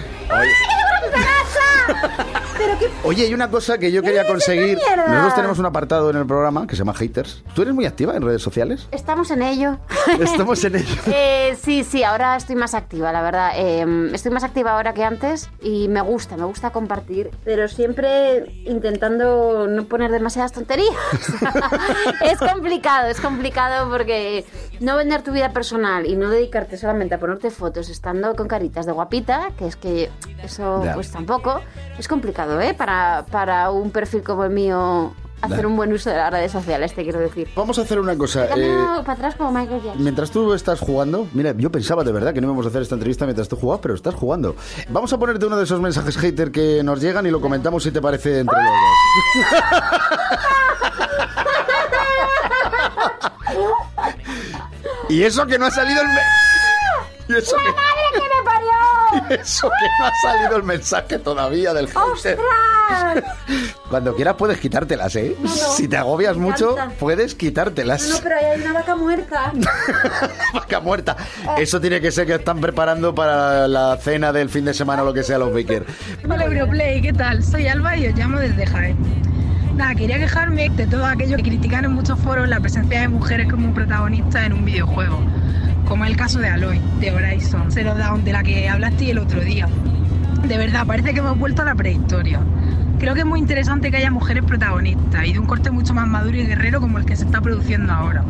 Oye, 3.06 3.24
hay 3.26 3.34
una 3.34 3.50
cosa 3.50 3.76
que 3.76 3.92
yo 3.92 4.00
quería 4.00 4.22
¿Qué 4.24 4.32
dices 4.32 4.48
de 4.48 4.54
conseguir. 4.56 4.78
Nosotros 4.96 5.34
tenemos 5.34 5.58
un 5.58 5.66
apartado 5.66 6.08
en 6.08 6.16
el 6.16 6.26
programa 6.26 6.66
que 6.66 6.74
se 6.74 6.80
llama 6.80 6.94
Haters. 6.94 7.44
¿Tú 7.54 7.60
eres 7.60 7.74
muy 7.74 7.84
activa 7.84 8.16
en 8.16 8.22
redes 8.22 8.40
sociales? 8.40 8.88
Estamos 8.92 9.30
en 9.30 9.42
ello. 9.42 9.78
Estamos 10.20 10.64
en 10.64 10.76
ello. 10.76 11.02
Eh, 11.16 11.56
sí, 11.60 11.84
sí, 11.84 12.02
ahora 12.02 12.36
estoy 12.36 12.56
más 12.56 12.74
activa, 12.74 13.12
la 13.12 13.20
verdad. 13.20 13.52
Eh, 13.56 14.10
estoy 14.14 14.32
más 14.32 14.42
activa 14.42 14.72
ahora 14.72 14.94
que 14.94 15.04
antes 15.04 15.50
y 15.62 15.88
me 15.88 16.00
gusta, 16.00 16.36
me 16.36 16.44
gusta 16.44 16.70
compartir, 16.70 17.30
pero 17.44 17.68
siempre 17.68 18.62
intentando 18.64 19.66
no 19.68 19.84
poner 19.84 20.10
demasiadas 20.10 20.52
tonterías. 20.52 20.94
es 22.22 22.38
complicado, 22.38 23.08
es 23.08 23.20
complicado 23.20 23.90
porque 23.90 24.44
no 24.80 24.96
vender 24.96 25.22
tu 25.22 25.32
vida 25.32 25.52
personal 25.52 26.06
y 26.06 26.16
no 26.16 26.30
dedicarte 26.30 26.78
solamente 26.78 27.14
a 27.14 27.20
ponerte 27.20 27.50
fotos 27.50 27.90
estando 27.90 28.34
con 28.34 28.48
caritas 28.48 28.86
de 28.86 28.92
guapita, 28.92 29.50
que 29.58 29.66
es 29.66 29.76
que 29.76 30.10
eso 30.44 30.82
Ya. 30.84 30.94
pues 30.94 31.10
tampoco, 31.10 31.60
es 31.98 32.08
complicado, 32.08 32.60
¿eh? 32.60 32.74
Para, 32.74 33.24
para 33.30 33.70
un 33.70 33.90
perfil 33.90 34.22
como 34.22 34.44
el 34.44 34.50
mío 34.50 35.12
hacer 35.42 35.66
un 35.66 35.76
buen 35.76 35.92
uso 35.92 36.08
de 36.08 36.16
las 36.16 36.30
redes 36.32 36.50
sociales, 36.52 36.94
te 36.94 37.02
quiero 37.02 37.20
decir. 37.20 37.46
Vamos 37.54 37.78
a 37.78 37.82
hacer 37.82 38.00
una 38.00 38.16
cosa. 38.16 38.46
Eh, 38.56 38.74
para 39.04 39.12
atrás 39.12 39.34
como 39.34 39.52
Michael 39.52 39.82
Jackson. 39.82 40.02
Mientras 40.02 40.30
tú 40.30 40.54
estás 40.54 40.80
jugando, 40.80 41.28
mira, 41.34 41.52
yo 41.58 41.70
pensaba 41.70 42.02
de 42.02 42.12
verdad 42.12 42.32
que 42.32 42.40
no 42.40 42.46
íbamos 42.46 42.64
a 42.64 42.70
hacer 42.70 42.80
esta 42.80 42.94
entrevista 42.94 43.26
mientras 43.26 43.46
tú 43.48 43.56
jugabas, 43.56 43.80
pero 43.82 43.94
estás 43.94 44.14
jugando. 44.14 44.56
Vamos 44.88 45.12
a 45.12 45.18
ponerte 45.18 45.44
uno 45.44 45.58
de 45.58 45.64
esos 45.64 45.80
mensajes 45.82 46.16
hater 46.16 46.50
que 46.50 46.82
nos 46.82 46.98
llegan 47.00 47.26
y 47.26 47.30
lo 47.30 47.42
comentamos 47.42 47.82
si 47.82 47.90
te 47.90 48.00
parece 48.00 48.38
entre 48.40 48.56
los 48.56 48.72
dos. 48.72 49.94
y 55.08 55.22
eso 55.22 55.46
que 55.46 55.58
no 55.58 55.66
ha 55.66 55.70
salido 55.70 56.00
el 56.00 56.08
me- 56.08 57.34
y 57.34 57.38
eso 57.38 57.56
que... 57.56 57.68
Eso 59.30 59.68
que 59.68 59.86
no 59.98 60.06
ha 60.06 60.12
salido 60.22 60.56
el 60.56 60.62
mensaje 60.62 61.18
todavía 61.18 61.72
del 61.72 61.88
hater. 61.88 62.02
¡Ostras! 62.02 63.24
Cuando 63.88 64.14
quieras 64.14 64.34
puedes 64.36 64.58
quitártelas, 64.58 65.14
¿eh? 65.16 65.36
si 65.76 65.88
te 65.88 65.96
agobias 65.96 66.36
mucho, 66.36 66.76
puedes 66.98 67.34
quitártelas. 67.34 68.08
No, 68.08 68.14
no, 68.14 68.20
pero 68.22 68.36
ahí 68.36 68.44
hay 68.44 68.60
una 68.60 68.72
vaca 68.72 68.96
muerta. 68.96 69.52
Vaca 70.54 70.80
muerta. 70.80 71.16
Eso 71.58 71.80
tiene 71.80 72.00
que 72.00 72.10
ser 72.10 72.26
que 72.26 72.34
están 72.34 72.60
preparando 72.60 73.14
para 73.14 73.68
la 73.68 73.96
cena 73.98 74.32
del 74.32 74.48
fin 74.48 74.64
de 74.64 74.74
semana 74.74 75.02
o 75.02 75.06
lo 75.06 75.14
que 75.14 75.22
sea 75.22 75.38
los 75.38 75.52
Baker. 75.52 75.86
Hola 76.28 76.44
Europlay, 76.44 77.00
¿qué 77.00 77.12
tal? 77.12 77.42
Soy 77.44 77.68
Alba 77.68 77.96
y 77.96 78.08
os 78.08 78.16
llamo 78.16 78.38
desde 78.38 78.66
Jaén. 78.66 78.96
Nada, 79.76 79.94
quería 79.96 80.18
quejarme 80.18 80.68
de 80.70 80.86
todo 80.86 81.04
aquello 81.04 81.36
que 81.36 81.42
critican 81.42 81.84
en 81.84 81.92
muchos 81.92 82.18
foros 82.20 82.48
la 82.48 82.60
presencia 82.60 83.00
de 83.00 83.08
mujeres 83.08 83.50
como 83.50 83.74
protagonistas 83.74 84.46
en 84.46 84.52
un 84.52 84.64
videojuego, 84.64 85.20
como 85.86 86.04
el 86.04 86.16
caso 86.16 86.38
de 86.38 86.48
Aloy, 86.48 86.80
de 87.00 87.12
Horizon 87.12 87.70
Zero 87.70 87.94
Dawn, 87.94 88.24
de 88.24 88.32
la 88.32 88.42
que 88.42 88.68
hablaste 88.68 89.10
el 89.10 89.18
otro 89.18 89.40
día. 89.40 89.68
De 90.46 90.58
verdad, 90.58 90.86
parece 90.86 91.12
que 91.12 91.20
hemos 91.20 91.38
vuelto 91.38 91.62
a 91.62 91.64
la 91.64 91.74
prehistoria. 91.74 92.40
Creo 92.98 93.14
que 93.14 93.20
es 93.20 93.26
muy 93.26 93.38
interesante 93.38 93.90
que 93.90 93.98
haya 93.98 94.10
mujeres 94.10 94.44
protagonistas 94.44 95.26
y 95.26 95.32
de 95.32 95.38
un 95.38 95.46
corte 95.46 95.70
mucho 95.70 95.94
más 95.94 96.06
maduro 96.06 96.36
y 96.36 96.46
guerrero 96.46 96.80
como 96.80 96.98
el 96.98 97.04
que 97.04 97.16
se 97.16 97.24
está 97.24 97.40
produciendo 97.40 97.92
ahora. 97.92 98.24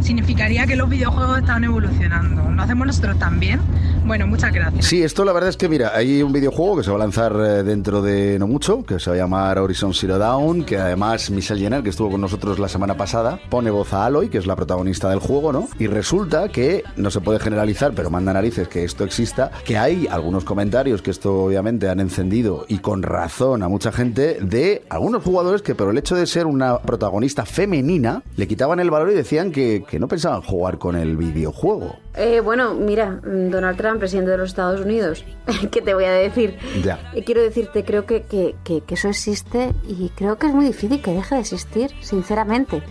Significaría 0.00 0.66
que 0.66 0.76
los 0.76 0.88
videojuegos 0.88 1.38
están 1.38 1.64
evolucionando. 1.64 2.50
¿Lo 2.50 2.62
hacemos 2.62 2.86
nosotros 2.86 3.18
también? 3.18 3.60
Bueno, 4.04 4.26
muchas 4.26 4.52
gracias. 4.52 4.84
Sí, 4.84 5.02
esto 5.02 5.24
la 5.24 5.32
verdad 5.32 5.50
es 5.50 5.56
que, 5.56 5.68
mira, 5.68 5.92
hay 5.94 6.22
un 6.22 6.32
videojuego 6.32 6.76
que 6.76 6.82
se 6.82 6.90
va 6.90 6.96
a 6.96 6.98
lanzar 6.98 7.32
eh, 7.36 7.62
dentro 7.62 8.02
de 8.02 8.38
no 8.38 8.46
mucho, 8.46 8.84
que 8.84 8.98
se 8.98 9.10
va 9.10 9.16
a 9.16 9.18
llamar 9.18 9.58
Horizon 9.58 9.94
Zero 9.94 10.18
Dawn, 10.18 10.64
que 10.64 10.76
además 10.76 11.30
Michelle 11.30 11.60
Jenner, 11.60 11.82
que 11.82 11.90
estuvo 11.90 12.10
con 12.10 12.20
nosotros 12.20 12.58
la 12.58 12.68
semana 12.68 12.96
pasada, 12.96 13.38
pone 13.48 13.70
voz 13.70 13.92
a 13.92 14.06
Aloy, 14.06 14.28
que 14.28 14.38
es 14.38 14.46
la 14.46 14.56
protagonista 14.56 15.08
del 15.08 15.20
juego, 15.20 15.52
¿no? 15.52 15.68
Y 15.78 15.86
resulta 15.86 16.48
que, 16.48 16.82
no 16.96 17.10
se 17.10 17.20
puede 17.20 17.38
generalizar, 17.38 17.92
pero 17.94 18.10
manda 18.10 18.32
narices 18.32 18.68
que 18.68 18.84
esto 18.84 19.04
exista, 19.04 19.52
que 19.64 19.78
hay 19.78 20.08
algunos 20.10 20.44
comentarios 20.44 21.00
que 21.00 21.10
esto 21.10 21.44
obviamente 21.44 21.88
han 21.88 22.00
encendido, 22.00 22.66
y 22.68 22.78
con 22.78 23.02
razón 23.02 23.62
a 23.62 23.68
mucha 23.68 23.92
gente, 23.92 24.38
de 24.40 24.82
algunos 24.90 25.22
jugadores 25.22 25.62
que 25.62 25.74
por 25.74 25.88
el 25.88 25.98
hecho 25.98 26.16
de 26.16 26.26
ser 26.26 26.46
una 26.46 26.78
protagonista 26.78 27.46
femenina, 27.46 28.22
le 28.36 28.48
quitaban 28.48 28.80
el 28.80 28.90
valor 28.90 29.10
y 29.10 29.14
decían 29.14 29.52
que, 29.52 29.84
que 29.88 30.00
no 30.00 30.08
pensaban 30.08 30.42
jugar 30.42 30.78
con 30.78 30.96
el 30.96 31.16
videojuego. 31.16 31.96
Eh, 32.14 32.40
bueno, 32.40 32.74
mira, 32.74 33.20
mm, 33.24 33.50
Donald 33.50 33.76
Trump, 33.78 33.98
presidente 33.98 34.32
de 34.32 34.36
los 34.38 34.50
Estados 34.50 34.80
Unidos, 34.82 35.24
¿qué 35.70 35.80
te 35.80 35.94
voy 35.94 36.04
a 36.04 36.10
decir? 36.12 36.58
Ya. 36.84 36.98
Eh, 37.14 37.24
Quiero 37.24 37.40
decirte, 37.42 37.84
creo 37.84 38.04
que, 38.04 38.22
que- 38.22 38.54
que- 38.64 38.82
que 38.82 38.94
eso 38.94 39.08
existe 39.08 39.72
y 39.88 40.10
creo 40.14 40.36
que 40.36 40.46
es 40.48 40.52
muy 40.54 40.66
difícil 40.66 41.00
que 41.00 41.12
deje 41.12 41.34
de 41.36 41.40
existir, 41.40 41.90
sinceramente. 42.00 42.82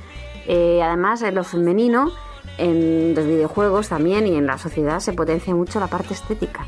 Eh, 0.48 0.82
además, 0.84 1.22
en 1.22 1.36
lo 1.36 1.44
femenino, 1.44 2.12
en 2.58 3.14
los 3.16 3.26
videojuegos 3.26 3.90
también 3.90 4.26
y 4.26 4.36
en 4.36 4.48
la 4.48 4.58
sociedad 4.58 5.00
se 5.00 5.14
potencia 5.14 5.54
mucho 5.54 5.80
la 5.80 5.88
parte 5.88 6.14
estética. 6.16 6.66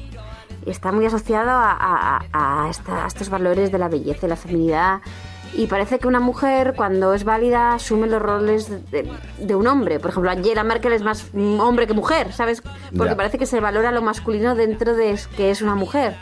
Y 0.65 0.69
Está 0.69 0.91
muy 0.91 1.05
asociado 1.07 1.49
a, 1.49 1.71
a- 1.71 2.25
a- 2.31 2.65
a 2.65 2.69
esta- 2.69 3.03
a 3.03 3.07
estos 3.07 3.29
valores 3.29 3.71
de 3.71 3.79
la 3.79 3.89
belleza 3.89 4.27
y 4.27 4.29
la 4.29 4.35
feminidad. 4.35 5.01
Y 5.55 5.67
parece 5.67 5.99
que 5.99 6.07
una 6.07 6.19
mujer, 6.19 6.73
cuando 6.75 7.13
es 7.13 7.23
válida, 7.23 7.73
asume 7.75 8.07
los 8.07 8.21
roles 8.21 8.69
de, 8.91 9.07
de 9.37 9.55
un 9.55 9.67
hombre. 9.67 9.99
Por 9.99 10.09
ejemplo, 10.09 10.31
Angela 10.31 10.63
Merkel 10.63 10.93
es 10.93 11.03
más 11.03 11.25
hombre 11.33 11.85
que 11.85 11.93
mujer, 11.93 12.33
¿sabes? 12.33 12.61
Porque 12.95 13.11
Ya. 13.11 13.15
parece 13.17 13.37
que 13.37 13.45
se 13.45 13.59
valora 13.59 13.91
lo 13.91 14.01
masculino 14.01 14.55
dentro 14.55 14.95
de 14.95 15.17
que 15.37 15.51
es 15.51 15.61
una 15.61 15.75
mujer. 15.75 16.15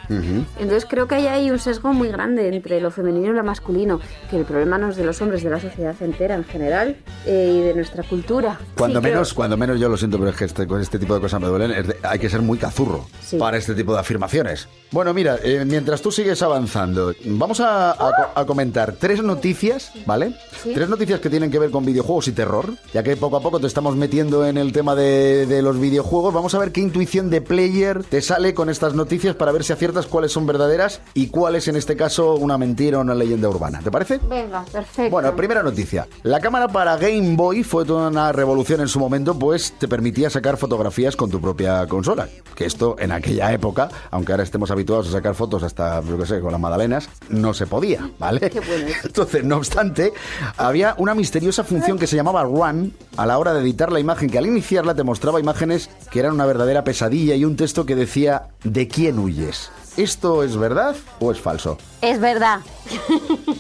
Entonces 0.60 0.86
creo 0.90 1.08
que 1.08 1.16
hay 1.16 1.28
ahí 1.28 1.50
un 1.52 1.60
sesgo 1.60 1.94
muy 1.94 2.10
grande 2.10 2.48
entre 2.54 2.82
lo 2.82 2.92
femenino 2.92 3.32
y 3.32 3.36
lo 3.36 3.44
masculino, 3.44 4.00
que 4.30 4.38
el 4.38 4.44
problema 4.46 4.78
no 4.78 4.90
es 4.90 4.98
de 4.98 5.06
los 5.06 5.22
hombres, 5.22 5.44
de 5.44 5.50
la 5.50 5.60
sociedad 5.60 5.96
entera 6.02 6.36
en 6.36 6.44
general 6.44 6.98
eh, 7.26 7.54
y 7.56 7.62
de 7.62 7.74
nuestra 7.74 8.04
cultura. 8.04 8.60
Cuando 8.78 9.00
Sí, 9.00 9.04
creo- 9.04 9.14
menos, 9.16 9.34
cuando 9.34 9.56
menos 9.58 9.80
yo 9.80 9.88
lo 9.88 9.96
siento, 9.98 10.18
pero 10.18 10.32
es 10.32 10.36
que 10.36 10.46
este, 10.46 10.68
con 10.68 10.82
este 10.82 11.00
tipo 11.00 11.14
de 11.16 11.22
cosas 11.22 11.40
me 11.40 11.48
duelen. 11.48 11.72
es 11.72 11.88
de- 11.88 11.98
hay 12.04 12.20
que 12.20 12.30
ser 12.30 12.42
muy 12.42 12.58
cazurro 12.58 13.06
Sí. 13.22 13.38
para 13.38 13.56
este 13.58 13.76
tipo 13.76 13.94
de 13.94 14.00
afirmaciones. 14.02 14.68
Bueno, 14.92 15.14
mira, 15.14 15.38
eh, 15.42 15.64
mientras 15.66 16.02
tú 16.02 16.12
sigues 16.12 16.42
avanzando, 16.42 17.14
vamos 17.26 17.62
a, 17.62 17.92
a 18.36 18.46
comentar 18.46 18.92
tres 19.00 19.21
noticias, 19.24 19.92
¿vale? 20.06 20.36
Sí. 20.64 20.72
Tres 20.74 20.90
noticias 20.90 21.20
que 21.20 21.30
tienen 21.30 21.52
que 21.52 21.60
ver 21.60 21.72
con 21.72 21.86
videojuegos 21.86 22.28
y 22.28 22.32
terror, 22.32 22.74
ya 22.94 23.04
que 23.04 23.16
poco 23.18 23.38
a 23.38 23.42
poco 23.42 23.60
te 23.60 23.68
estamos 23.68 23.96
metiendo 23.96 24.46
en 24.46 24.58
el 24.58 24.72
tema 24.72 24.96
de, 24.96 25.46
de 25.46 25.62
los 25.62 25.80
videojuegos. 25.80 26.34
Vamos 26.34 26.54
a 26.56 26.60
ver 26.60 26.72
qué 26.72 26.82
intuición 26.82 27.30
de 27.30 27.42
player 27.42 28.04
te 28.04 28.22
sale 28.22 28.54
con 28.54 28.70
estas 28.70 28.94
noticias 28.94 29.36
para 29.36 29.52
ver 29.52 29.64
si 29.64 29.74
aciertas 29.74 30.08
cuáles 30.08 30.32
son 30.32 30.46
verdaderas 30.46 31.02
y 31.14 31.28
cuál 31.28 31.56
es 31.56 31.68
en 31.68 31.76
este 31.76 31.96
caso 31.96 32.36
una 32.36 32.58
mentira 32.58 32.98
o 32.98 33.02
una 33.02 33.16
leyenda 33.16 33.50
urbana. 33.50 33.80
¿Te 33.84 33.92
parece? 33.92 34.20
Venga, 34.30 34.66
perfecto. 34.72 35.12
Bueno, 35.12 35.36
primera 35.36 35.64
noticia. 35.64 36.08
La 36.24 36.40
cámara 36.40 36.68
para 36.68 36.98
Game 36.98 37.36
Boy 37.36 37.64
fue 37.64 37.86
toda 37.86 38.10
una 38.10 38.32
revolución 38.32 38.82
en 38.82 38.88
su 38.88 39.00
momento, 39.00 39.38
pues 39.38 39.74
te 39.80 39.88
permitía 39.88 40.30
sacar 40.30 40.58
fotografías 40.58 41.16
con 41.16 41.30
tu 41.30 41.42
propia 41.42 41.86
consola. 41.88 42.28
Que 42.56 42.66
esto 42.66 42.96
en 43.00 43.12
aquella 43.12 43.52
época, 43.52 43.90
aunque 44.12 44.32
ahora 44.34 44.44
estemos 44.44 44.72
habituados 44.72 45.10
a 45.10 45.12
sacar 45.12 45.36
fotos 45.36 45.64
hasta, 45.64 46.02
yo 46.02 46.18
qué 46.18 46.26
sé, 46.26 46.40
con 46.40 46.52
las 46.52 46.62
magdalenas, 46.62 47.10
no 47.30 47.54
se 47.54 47.68
podía, 47.68 48.10
¿vale? 48.20 48.50
Qué 48.50 48.60
bueno. 48.60 48.88
Entonces, 49.12 49.44
no 49.44 49.58
obstante, 49.58 50.14
había 50.56 50.96
una 50.98 51.14
misteriosa 51.14 51.66
función 51.66 52.00
que 52.00 52.08
se 52.08 52.16
llamaba 52.16 52.44
Run 52.44 52.94
a 53.18 53.26
la 53.26 53.38
hora 53.40 53.54
de 53.54 53.60
editar 53.60 53.92
la 53.92 54.00
imagen, 54.00 54.30
que 54.30 54.38
al 54.38 54.46
iniciarla 54.46 54.96
te 54.96 55.04
mostraba 55.04 55.38
imágenes 55.38 55.90
que 56.10 56.20
eran 56.20 56.32
una 56.32 56.46
verdadera 56.46 56.86
pesadilla 56.86 57.36
y 57.36 57.44
un 57.44 57.58
texto 57.58 57.86
que 57.86 57.98
decía 57.98 58.44
¿De 58.64 58.88
quién 58.88 59.20
huyes? 59.20 59.70
¿Esto 59.98 60.44
es 60.44 60.56
verdad 60.56 60.96
o 61.20 61.30
es 61.30 61.42
falso? 61.42 61.78
Es 62.02 62.22
verdad. 62.22 62.62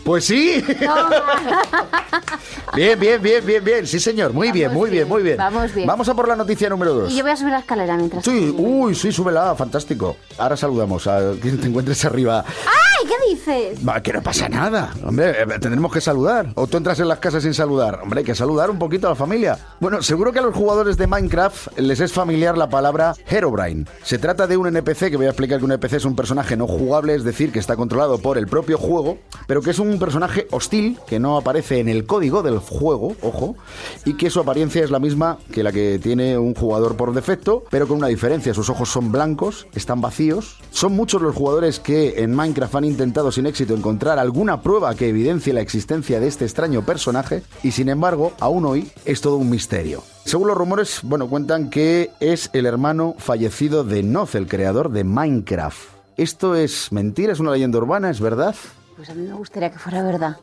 Pues 0.05 0.23
sí. 0.23 0.63
Bien, 2.75 2.99
bien, 2.99 3.21
bien, 3.21 3.45
bien, 3.45 3.63
bien. 3.63 3.87
Sí, 3.87 3.99
señor. 3.99 4.33
Muy 4.33 4.51
bien, 4.51 4.73
muy 4.73 4.89
bien, 4.89 5.07
muy 5.07 5.21
bien. 5.23 5.37
Vamos 5.37 5.73
bien. 5.73 5.87
Vamos 5.87 6.07
a 6.07 6.13
por 6.13 6.27
la 6.27 6.35
noticia 6.35 6.69
número 6.69 6.93
dos. 6.93 7.11
Y 7.11 7.17
yo 7.17 7.23
voy 7.23 7.31
a 7.31 7.35
subir 7.35 7.51
la 7.51 7.59
escalera 7.59 7.97
mientras. 7.97 8.23
Sí, 8.23 8.53
uy, 8.57 8.95
sí, 8.95 9.11
súbela, 9.11 9.53
fantástico. 9.55 10.17
Ahora 10.37 10.55
saludamos 10.55 11.05
a 11.07 11.33
quien 11.41 11.59
te 11.59 11.67
encuentres 11.67 12.03
arriba. 12.05 12.45
¡Ay! 12.47 13.07
¿Qué 13.07 13.35
dices? 13.35 13.87
Va, 13.87 14.01
que 14.01 14.13
no 14.13 14.21
pasa 14.21 14.47
nada. 14.47 14.93
Hombre, 15.03 15.31
eh, 15.31 15.45
tendremos 15.59 15.91
que 15.91 15.99
saludar. 15.99 16.47
O 16.55 16.67
tú 16.67 16.77
entras 16.77 16.99
en 16.99 17.07
las 17.07 17.19
casas 17.19 17.43
sin 17.43 17.53
saludar. 17.53 17.99
Hombre, 18.03 18.19
hay 18.19 18.25
que 18.25 18.35
saludar 18.35 18.69
un 18.69 18.77
poquito 18.77 19.07
a 19.07 19.11
la 19.11 19.15
familia. 19.15 19.57
Bueno, 19.79 20.01
seguro 20.03 20.31
que 20.31 20.39
a 20.39 20.43
los 20.43 20.55
jugadores 20.55 20.97
de 20.97 21.07
Minecraft 21.07 21.79
les 21.79 21.99
es 21.99 22.13
familiar 22.13 22.57
la 22.57 22.69
palabra 22.69 23.13
Herobrine. 23.27 23.85
Se 24.03 24.17
trata 24.19 24.45
de 24.47 24.55
un 24.55 24.67
NPC, 24.67 25.09
que 25.09 25.17
voy 25.17 25.25
a 25.25 25.29
explicar 25.29 25.59
que 25.59 25.65
un 25.65 25.71
NPC 25.71 25.93
es 25.93 26.05
un 26.05 26.15
personaje 26.15 26.55
no 26.55 26.67
jugable, 26.67 27.15
es 27.15 27.23
decir, 27.23 27.51
que 27.51 27.59
está 27.59 27.75
controlado 27.75 28.19
por 28.19 28.37
el 28.37 28.47
propio 28.47 28.77
juego, 28.77 29.17
pero 29.47 29.61
que 29.61 29.71
es 29.71 29.79
un 29.79 29.97
personaje 29.97 30.47
hostil, 30.51 30.99
que 31.07 31.19
no 31.19 31.37
aparece 31.37 31.79
en 31.79 31.89
el 31.89 32.00
código 32.05 32.43
del 32.43 32.59
juego, 32.59 33.15
ojo, 33.21 33.55
y 34.05 34.15
que 34.15 34.29
su 34.29 34.39
apariencia 34.39 34.83
es 34.83 34.91
la 34.91 34.99
misma 34.99 35.37
que 35.51 35.63
la 35.63 35.71
que 35.71 35.99
tiene 35.99 36.37
un 36.37 36.53
jugador 36.53 36.95
por 36.95 37.13
defecto, 37.13 37.63
pero 37.69 37.87
con 37.87 37.97
una 37.97 38.07
diferencia. 38.07 38.53
Sus 38.53 38.69
ojos 38.69 38.89
son 38.89 39.11
blancos, 39.11 39.67
están 39.73 40.01
vacíos. 40.01 40.57
Son 40.71 40.93
muchos 40.93 41.21
los 41.21 41.35
jugadores 41.35 41.79
que 41.79 42.23
en 42.23 42.33
Minecraft 42.33 42.75
han 42.75 42.85
intentado 42.85 43.31
sin 43.31 43.45
éxito 43.45 43.73
encontrar 43.73 44.19
alguna 44.19 44.61
prueba 44.61 44.95
que 44.95 45.09
evidencie 45.09 45.53
la 45.53 45.61
existencia 45.61 46.19
de 46.19 46.27
este 46.27 46.45
extraño 46.45 46.85
personaje 46.85 47.43
y 47.63 47.71
sin 47.71 47.89
embargo, 47.89 48.33
aún 48.39 48.65
hoy 48.65 48.91
es 49.05 49.21
todo 49.21 49.37
un 49.37 49.49
misterio. 49.49 50.03
Según 50.25 50.47
los 50.47 50.57
rumores, 50.57 50.99
bueno, 51.03 51.27
cuentan 51.27 51.69
que 51.69 52.11
es 52.19 52.49
el 52.53 52.65
hermano 52.65 53.15
fallecido 53.17 53.83
de 53.83 54.03
Noz, 54.03 54.35
el 54.35 54.47
creador 54.47 54.91
de 54.91 55.03
Minecraft. 55.03 55.79
¿Esto 56.17 56.55
es 56.55 56.91
mentira? 56.91 57.33
¿Es 57.33 57.39
una 57.39 57.51
leyenda 57.51 57.79
urbana? 57.79 58.09
¿Es 58.09 58.19
verdad? 58.19 58.55
Pues 58.95 59.09
a 59.09 59.15
mí 59.15 59.27
me 59.27 59.33
gustaría 59.33 59.71
que 59.71 59.79
fuera 59.79 60.03
verdad. 60.03 60.37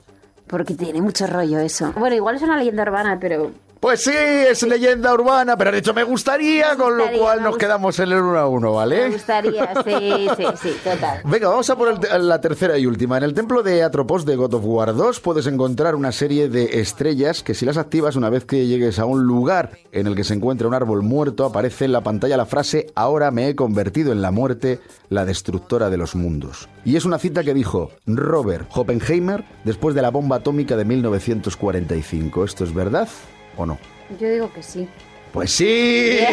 Porque 0.48 0.74
tiene 0.74 1.00
mucho 1.00 1.26
rollo 1.26 1.58
eso. 1.58 1.92
Bueno, 1.96 2.16
igual 2.16 2.36
es 2.36 2.42
una 2.42 2.56
leyenda 2.56 2.82
urbana, 2.82 3.18
pero 3.20 3.52
Pues 3.80 4.02
sí, 4.02 4.10
es 4.12 4.64
leyenda 4.64 5.14
urbana, 5.14 5.56
pero 5.56 5.70
de 5.70 5.78
hecho 5.78 5.94
me 5.94 6.02
gustaría, 6.02 6.74
con 6.74 6.98
lo 6.98 7.04
cual 7.12 7.38
me 7.38 7.44
nos 7.44 7.56
quedamos 7.56 7.96
en 8.00 8.10
el 8.10 8.20
1 8.20 8.36
a 8.38 8.48
1, 8.48 8.68
Me 8.70 8.74
¿vale? 8.74 9.10
gustaría, 9.10 9.72
sí, 9.84 10.28
sí, 10.36 10.44
sí, 10.60 10.76
total. 10.82 11.20
Venga, 11.24 11.48
vamos 11.48 11.70
a 11.70 11.76
por 11.76 11.88
el 11.88 12.28
la 12.28 12.40
tercera 12.40 12.76
y 12.76 12.86
última. 12.86 13.18
En 13.18 13.22
el 13.22 13.34
templo 13.34 13.62
de 13.62 13.84
Atropos 13.84 14.24
de 14.24 14.34
God 14.34 14.54
of 14.54 14.64
War 14.64 14.96
2 14.96 15.20
puedes 15.20 15.46
encontrar 15.46 15.94
una 15.94 16.10
serie 16.10 16.48
de 16.48 16.80
estrellas 16.80 17.44
que 17.44 17.54
si 17.54 17.66
las 17.66 17.76
activas 17.76 18.16
una 18.16 18.30
vez 18.30 18.44
que 18.44 18.66
llegues 18.66 18.98
a 18.98 19.04
un 19.04 19.22
lugar 19.22 19.70
en 19.92 20.08
el 20.08 20.16
que 20.16 20.24
se 20.24 20.34
encuentra 20.34 20.66
un 20.66 20.74
árbol 20.74 21.02
muerto, 21.02 21.44
aparece 21.44 21.84
en 21.84 21.92
la 21.92 22.02
pantalla 22.02 22.36
la 22.36 22.46
frase 22.46 22.86
Ahora 22.96 23.30
me 23.30 23.48
he 23.48 23.54
convertido 23.54 24.10
en 24.10 24.22
la 24.22 24.32
muerte, 24.32 24.80
la 25.08 25.24
destructora 25.24 25.88
de 25.88 25.98
los 25.98 26.16
mundos. 26.16 26.68
Y 26.84 26.96
es 26.96 27.04
una 27.04 27.18
cita 27.20 27.44
que 27.44 27.54
dijo 27.54 27.92
Robert 28.06 28.68
Oppenheimer 28.74 29.44
después 29.64 29.94
de 29.94 30.02
la 30.02 30.10
bomba 30.10 30.36
atómica 30.36 30.76
de 30.76 30.84
1945. 30.84 32.44
¿Esto 32.44 32.64
es 32.64 32.74
verdad 32.74 33.08
o 33.58 33.66
no? 33.66 33.78
Yo 34.18 34.30
digo 34.30 34.52
que 34.52 34.62
sí. 34.62 34.88
Pues 35.32 35.50
sí. 35.52 36.18
Bien. 36.18 36.28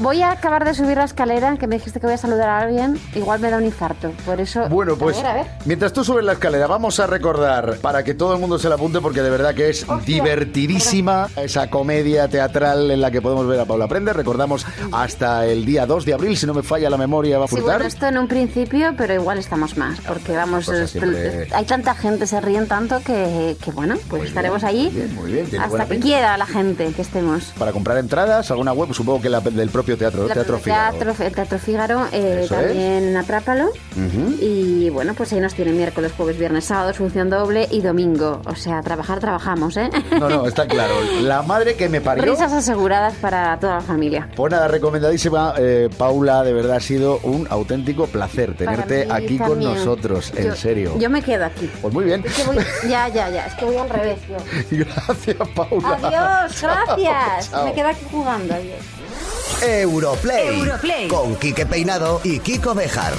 Voy 0.00 0.22
a 0.22 0.30
acabar 0.32 0.64
de 0.64 0.72
subir 0.74 0.96
la 0.96 1.04
escalera, 1.04 1.56
que 1.58 1.66
me 1.66 1.76
dijiste 1.76 2.00
que 2.00 2.06
voy 2.06 2.14
a 2.14 2.18
saludar 2.18 2.48
a 2.48 2.58
alguien. 2.60 2.98
Igual 3.14 3.40
me 3.40 3.50
da 3.50 3.58
un 3.58 3.64
infarto. 3.64 4.12
Por 4.24 4.40
eso. 4.40 4.68
Bueno, 4.68 4.96
pues 4.96 5.18
A 5.18 5.22
ver, 5.22 5.30
a 5.30 5.34
ver. 5.34 5.46
mientras 5.64 5.92
tú 5.92 6.04
subes 6.04 6.24
la 6.24 6.32
escalera, 6.32 6.66
vamos 6.66 7.00
a 7.00 7.06
recordar 7.06 7.76
para 7.78 8.02
que 8.02 8.14
todo 8.14 8.32
el 8.34 8.40
mundo 8.40 8.58
se 8.58 8.68
la 8.68 8.76
apunte, 8.76 9.00
porque 9.00 9.20
de 9.22 9.30
verdad 9.30 9.54
que 9.54 9.68
es 9.70 9.84
divertidísima 10.06 11.28
esa 11.36 11.68
comedia 11.68 12.28
teatral 12.28 12.90
en 12.90 13.00
la 13.00 13.10
que 13.10 13.20
podemos 13.20 13.46
ver 13.46 13.60
a 13.60 13.64
Paula 13.64 13.88
Prende. 13.88 14.12
Recordamos 14.12 14.64
hasta 14.92 15.44
el 15.46 15.64
día 15.64 15.86
2 15.86 16.04
de 16.04 16.14
abril, 16.14 16.36
si 16.36 16.46
no 16.46 16.54
me 16.54 16.62
falla 16.62 16.88
la 16.88 16.96
memoria, 16.96 17.38
va 17.38 17.44
a 17.44 17.48
Sí, 17.48 17.56
bueno, 17.60 17.84
esto 17.84 18.06
en 18.06 18.16
un 18.18 18.28
principio, 18.28 18.94
pero 18.96 19.12
igual 19.14 19.38
estamos 19.38 19.76
más, 19.76 20.00
porque 20.00 20.32
vamos, 20.34 20.66
cosas 20.66 20.82
es- 20.82 20.90
siempre- 20.92 21.48
hay 21.52 21.64
tanta 21.64 21.94
gente, 21.94 22.26
se 22.26 22.40
ríen 22.40 22.66
tanto 22.68 23.00
que, 23.04 23.56
que 23.62 23.70
bueno, 23.72 23.96
pues 24.08 24.24
estaremos 24.24 24.64
allí 24.64 24.84
muy 25.14 25.32
bien, 25.32 25.48
muy 25.50 25.58
hasta 25.58 25.86
pinta. 25.90 26.06
quiera 26.06 26.36
la 26.36 26.46
gente 26.46 26.92
que 26.92 27.02
estemos. 27.02 27.52
Para 27.58 27.72
comprar 27.72 27.98
entradas, 27.98 28.50
alguna 28.50 28.72
web, 28.72 28.92
supongo 28.94 29.20
que 29.20 29.28
la 29.28 29.40
del 29.40 29.70
propio 29.70 29.96
teatro, 29.96 30.26
La- 30.26 30.34
Teatro 30.34 30.58
Figaro. 30.58 30.96
Teatro, 30.98 31.24
el 31.24 31.34
Teatro 31.34 31.58
Fígaro, 31.58 32.06
eh, 32.12 32.46
también 32.48 33.16
Atrápalo. 33.16 33.70
Y 34.40 34.90
bueno, 34.90 35.14
pues 35.14 35.32
ahí 35.32 35.40
nos 35.40 35.54
tienen 35.54 35.76
miércoles, 35.76 36.12
jueves, 36.16 36.38
viernes, 36.38 36.64
sábado, 36.64 36.92
función 36.94 37.30
doble 37.30 37.68
y 37.70 37.80
domingo. 37.80 38.40
O 38.46 38.54
sea, 38.54 38.80
trabajar, 38.82 39.20
trabajamos, 39.20 39.76
¿eh? 39.76 39.90
No, 40.18 40.28
no, 40.28 40.46
está 40.46 40.66
claro. 40.66 40.94
La 41.22 41.42
madre 41.42 41.74
que 41.74 41.88
me 41.88 42.00
parió. 42.00 42.22
Risas 42.24 42.52
aseguradas 42.52 43.14
para 43.14 43.58
toda 43.58 43.74
la 43.76 43.80
familia. 43.80 44.28
Pues 44.36 44.50
nada, 44.52 44.68
recomendadísima, 44.68 45.54
eh, 45.58 45.88
Paula, 45.96 46.42
de 46.42 46.52
verdad 46.52 46.76
ha 46.76 46.80
sido 46.80 47.18
un 47.22 47.46
auténtico 47.50 48.06
placer 48.06 48.54
tenerte 48.56 49.06
mí 49.06 49.12
aquí 49.12 49.38
con 49.38 49.60
nosotros, 49.60 50.32
en 50.36 50.54
serio. 50.56 50.94
Yo 50.98 51.10
me 51.10 51.22
quedo 51.22 51.44
aquí. 51.44 51.70
Pues 51.80 51.92
muy 51.92 52.04
bien. 52.04 52.22
Es 52.24 52.34
que 52.34 52.42
voy, 52.44 52.56
ya, 52.88 53.08
ya, 53.08 53.28
ya, 53.30 53.46
es 53.46 53.54
que 53.54 53.64
voy 53.64 53.76
al 53.76 53.88
revés. 53.90 54.18
yo. 54.28 54.36
Gracias, 54.70 55.36
Paula. 55.54 55.79
Adiós, 55.84 56.60
gracias. 56.62 57.50
Chao. 57.50 57.64
Me 57.64 57.74
quedo 57.74 57.88
aquí 57.88 58.04
jugando. 58.10 58.54
Adiós. 58.54 58.80
Europlay. 59.62 60.58
Europlay. 60.58 61.08
Con 61.08 61.36
Quique 61.36 61.66
Peinado 61.66 62.20
y 62.24 62.38
Kiko 62.38 62.74
Bejar. 62.74 63.12